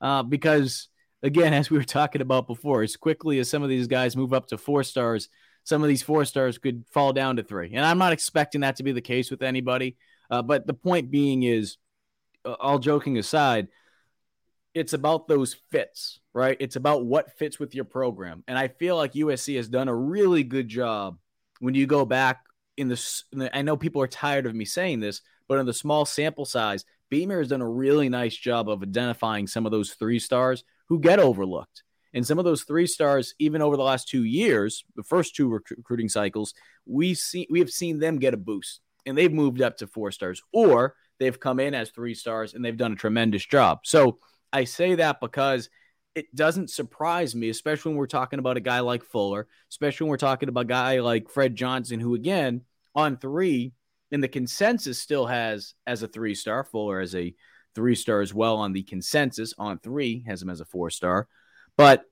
[0.00, 0.88] Uh, because
[1.24, 4.34] again, as we were talking about before, as quickly as some of these guys move
[4.34, 5.28] up to four stars,
[5.64, 7.72] some of these four stars could fall down to three.
[7.74, 9.96] And I'm not expecting that to be the case with anybody.
[10.30, 11.78] Uh, but the point being is
[12.44, 13.68] uh, all joking aside,
[14.74, 16.58] it's about those fits, right?
[16.60, 18.44] It's about what fits with your program.
[18.46, 21.18] And I feel like USC has done a really good job
[21.58, 22.42] when you go back
[22.76, 26.04] in the, I know people are tired of me saying this, but in the small
[26.04, 30.18] sample size, Beamer has done a really nice job of identifying some of those three
[30.18, 31.82] stars who get overlooked.
[32.12, 35.48] And some of those three stars, even over the last two years, the first two
[35.48, 36.54] rec- recruiting cycles,
[36.86, 40.12] we see we have seen them get a boost, and they've moved up to four
[40.12, 43.80] stars, or They've come in as three stars and they've done a tremendous job.
[43.84, 44.18] So
[44.52, 45.68] I say that because
[46.14, 50.10] it doesn't surprise me, especially when we're talking about a guy like Fuller, especially when
[50.10, 52.62] we're talking about a guy like Fred Johnson, who again
[52.96, 53.72] On3
[54.12, 57.34] and the consensus still has as a three star, Fuller as a
[57.74, 61.28] three star as well on the consensus on three has him as a four star.
[61.76, 62.04] But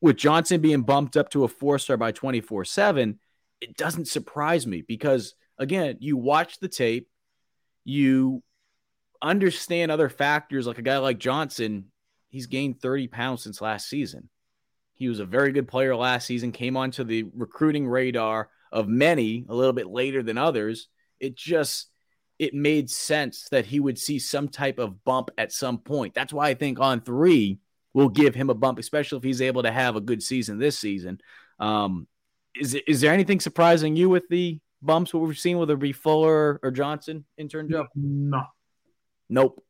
[0.00, 3.18] with Johnson being bumped up to a four star by 24 7,
[3.60, 7.08] it doesn't surprise me because again, you watch the tape,
[7.84, 8.42] you
[9.22, 11.86] understand other factors like a guy like Johnson,
[12.28, 14.28] he's gained 30 pounds since last season.
[14.94, 19.46] He was a very good player last season, came onto the recruiting radar of many
[19.48, 20.88] a little bit later than others.
[21.18, 21.88] It just
[22.40, 26.14] it made sense that he would see some type of bump at some point.
[26.14, 27.58] That's why I think On3
[27.92, 30.78] will give him a bump, especially if he's able to have a good season this
[30.78, 31.20] season.
[31.58, 32.06] Um,
[32.58, 35.92] is is there anything surprising you with the bumps what we've seen, whether it be
[35.92, 37.88] Fuller or Johnson, intern Joe?
[37.94, 38.46] No,
[39.28, 39.62] Nope.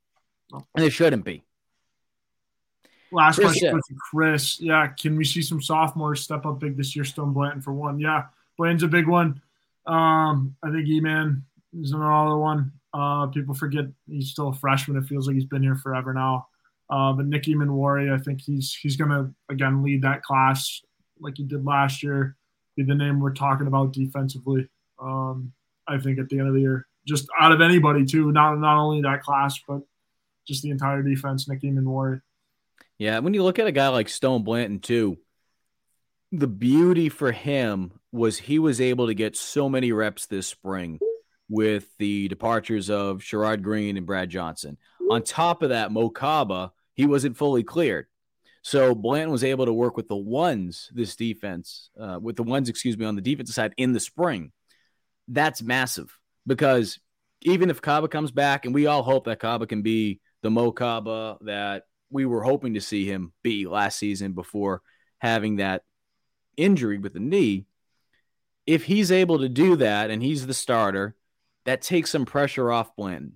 [0.52, 1.42] And it shouldn't be.
[3.10, 3.80] Last Chris question
[4.12, 4.60] Chris.
[4.60, 7.04] Yeah, can we see some sophomores step up big this year?
[7.04, 7.98] Stone Blanton for one.
[7.98, 9.42] Yeah, Blanton's a big one.
[9.86, 11.44] Um, I think E-Man
[11.78, 12.72] is another one.
[12.92, 14.96] Uh, people forget he's still a freshman.
[14.96, 16.46] It feels like he's been here forever now.
[16.88, 20.80] Uh, but Nick Emmanwori, I think he's he's gonna again lead that class
[21.20, 22.36] like he did last year.
[22.76, 24.68] Be the name we're talking about defensively.
[25.00, 25.52] Um,
[25.86, 28.32] I think at the end of the year just out of anybody too.
[28.32, 29.82] Not not only that class, but
[30.46, 31.48] just the entire defense.
[31.48, 32.20] Nick Emmanwori.
[32.98, 35.18] Yeah, when you look at a guy like Stone Blanton too,
[36.32, 40.98] the beauty for him was he was able to get so many reps this spring
[41.50, 44.78] with the departures of Sherrod Greene and Brad Johnson.
[45.10, 48.06] On top of that, Mo Kaba, he wasn't fully cleared.
[48.62, 52.68] So Blanton was able to work with the ones, this defense, uh, with the ones,
[52.68, 54.52] excuse me, on the defensive side in the spring
[55.30, 56.98] that's massive because
[57.42, 60.72] even if Kaba comes back, and we all hope that Kaba can be the Mo
[60.72, 64.82] Kaba that we were hoping to see him be last season before
[65.18, 65.82] having that
[66.56, 67.66] injury with the knee.
[68.66, 71.14] If he's able to do that and he's the starter,
[71.64, 73.34] that takes some pressure off Blanton.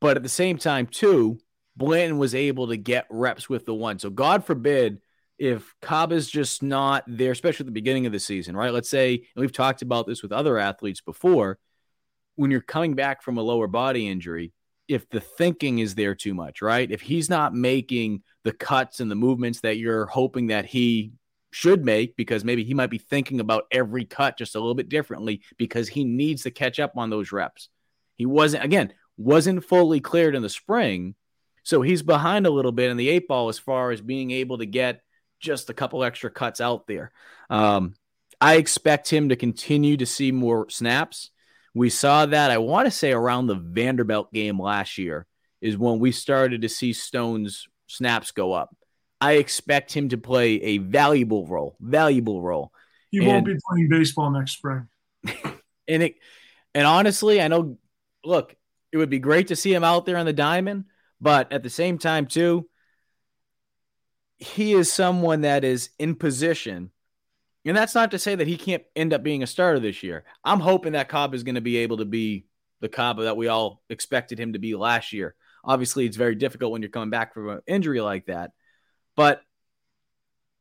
[0.00, 1.38] But at the same time, too,
[1.76, 3.98] Blanton was able to get reps with the one.
[3.98, 5.00] So God forbid
[5.38, 8.72] if Cobb is just not there, especially at the beginning of the season, right?
[8.72, 11.58] Let's say, and we've talked about this with other athletes before,
[12.36, 14.52] when you're coming back from a lower body injury,
[14.86, 16.90] if the thinking is there too much, right?
[16.90, 21.12] If he's not making the cuts and the movements that you're hoping that he
[21.54, 24.88] should make, because maybe he might be thinking about every cut just a little bit
[24.88, 27.68] differently because he needs to catch up on those reps.
[28.16, 31.14] He wasn't, again, wasn't fully cleared in the spring.
[31.62, 34.58] So he's behind a little bit in the eight ball as far as being able
[34.58, 35.02] to get
[35.38, 37.12] just a couple extra cuts out there.
[37.48, 37.94] Um,
[38.40, 41.30] I expect him to continue to see more snaps.
[41.72, 45.26] We saw that, I want to say, around the Vanderbilt game last year,
[45.60, 48.74] is when we started to see Stone's snaps go up.
[49.24, 52.72] I expect him to play a valuable role, valuable role.
[53.10, 54.88] He and, won't be playing baseball next spring.
[55.88, 56.16] and it,
[56.74, 57.78] and honestly, I know.
[58.24, 58.56] Look,
[58.92, 60.84] it would be great to see him out there on the diamond,
[61.20, 62.68] but at the same time, too,
[64.38, 66.90] he is someone that is in position
[67.64, 70.24] and that's not to say that he can't end up being a starter this year.
[70.44, 72.46] I'm hoping that Cobb is going to be able to be
[72.80, 75.34] the Cobb that we all expected him to be last year.
[75.64, 78.50] Obviously, it's very difficult when you're coming back from an injury like that.
[79.16, 79.42] But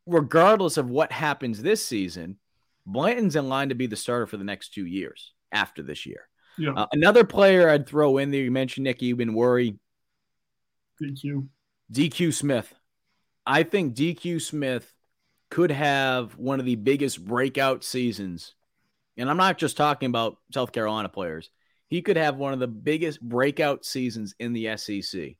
[0.06, 2.38] regardless of what happens this season,
[2.86, 6.28] Blanton's in line to be the starter for the next two years after this year.
[6.58, 6.74] Yeah.
[6.74, 9.78] Uh, another player I'd throw in there, you mentioned Nick Emmanwori.
[11.02, 11.48] DQ.
[11.92, 12.74] DQ Smith.
[13.46, 14.94] I think DQ Smith
[15.50, 18.56] could have one of the biggest breakout seasons.
[19.18, 21.50] And I'm not just talking about South Carolina players.
[21.88, 25.36] He could have one of the biggest breakout seasons in the SEC.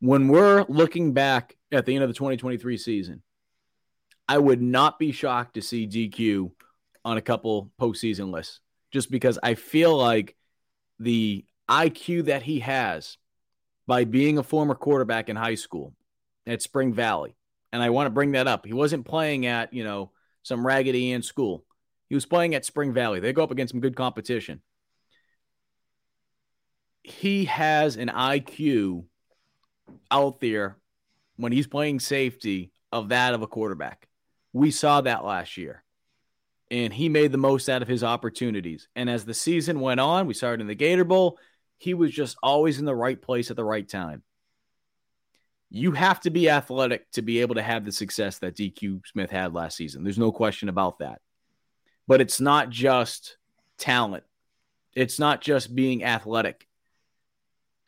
[0.00, 3.22] When we're looking back at the end of the 2023 season,
[4.28, 6.52] I would not be shocked to see DQ
[7.04, 10.36] on a couple postseason lists just because I feel like
[10.98, 13.16] the IQ that he has
[13.86, 15.94] by being a former quarterback in high school
[16.46, 17.36] at Spring Valley,
[17.72, 18.66] and I want to bring that up.
[18.66, 21.64] He wasn't playing at, you know, some Raggedy Ann school.
[22.08, 23.20] He was playing at Spring Valley.
[23.20, 24.62] They go up against some good competition.
[27.02, 29.04] He has an IQ
[30.10, 30.76] out there
[31.36, 34.08] when he's playing safety of that of a quarterback.
[34.52, 35.82] We saw that last year.
[36.70, 38.88] And he made the most out of his opportunities.
[38.94, 41.38] And as the season went on, we started in the Gator Bowl.
[41.78, 44.22] He was just always in the right place at the right time
[45.70, 49.30] you have to be athletic to be able to have the success that DQ Smith
[49.30, 50.02] had last season.
[50.02, 51.20] There's no question about that.
[52.08, 53.36] But it's not just
[53.78, 54.24] talent,
[54.94, 56.66] it's not just being athletic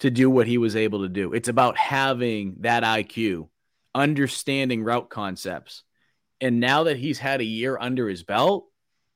[0.03, 1.33] to do what he was able to do.
[1.33, 3.49] It's about having that IQ,
[3.95, 5.85] understanding route concepts.
[6.41, 8.67] And now that he's had a year under his belt,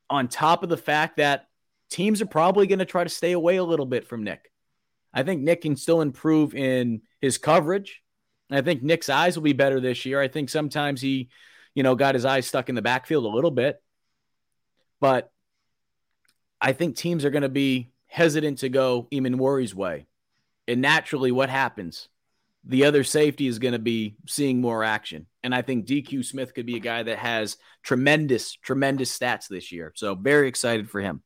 [0.08, 1.48] on top of the fact that
[1.90, 4.52] teams are probably going to try to stay away a little bit from Nick.
[5.12, 8.00] I think Nick can still improve in his coverage.
[8.48, 10.20] I think Nick's eyes will be better this year.
[10.20, 11.30] I think sometimes he,
[11.74, 13.82] you know, got his eyes stuck in the backfield a little bit.
[15.00, 15.32] But
[16.60, 20.06] I think teams are going to be hesitant to go Emmanwori's way.
[20.68, 22.08] And naturally, what happens?
[22.64, 25.26] The other safety is going to be seeing more action.
[25.42, 29.70] And I think DQ Smith could be a guy that has tremendous, tremendous stats this
[29.70, 29.92] year.
[29.94, 31.22] So very excited for him.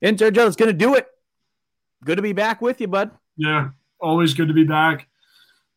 [0.00, 1.06] Intern Jones going to do it.
[2.04, 3.10] Good to be back with you, bud.
[3.36, 3.70] Yeah,
[4.00, 5.08] always good to be back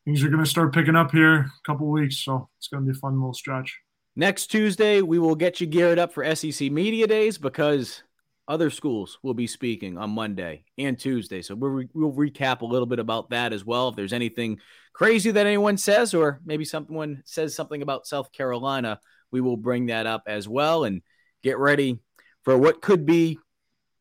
[0.04, 2.18] things are going to start picking up here a couple weeks.
[2.18, 3.78] So it's going to be a fun little stretch.
[4.14, 8.02] Next Tuesday, we will get you geared up for SEC Media Days because
[8.48, 11.42] other schools will be speaking on Monday and Tuesday.
[11.42, 13.88] So we'll, re- we'll recap a little bit about that as well.
[13.88, 14.58] If there's anything
[14.92, 19.86] crazy that anyone says, or maybe someone says something about South Carolina, we will bring
[19.86, 21.02] that up as well and
[21.42, 21.98] get ready
[22.42, 23.38] for what could be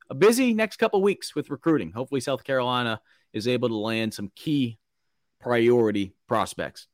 [0.10, 1.92] a busy next couple weeks with recruiting.
[1.92, 3.00] Hopefully, South Carolina
[3.34, 4.78] is able to land some key
[5.40, 6.88] priority prospects.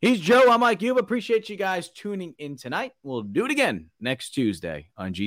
[0.00, 0.50] He's Joe.
[0.50, 2.92] I'm Mike Uva Appreciate you guys tuning in tonight.
[3.02, 5.26] We'll do it again next Tuesday on G.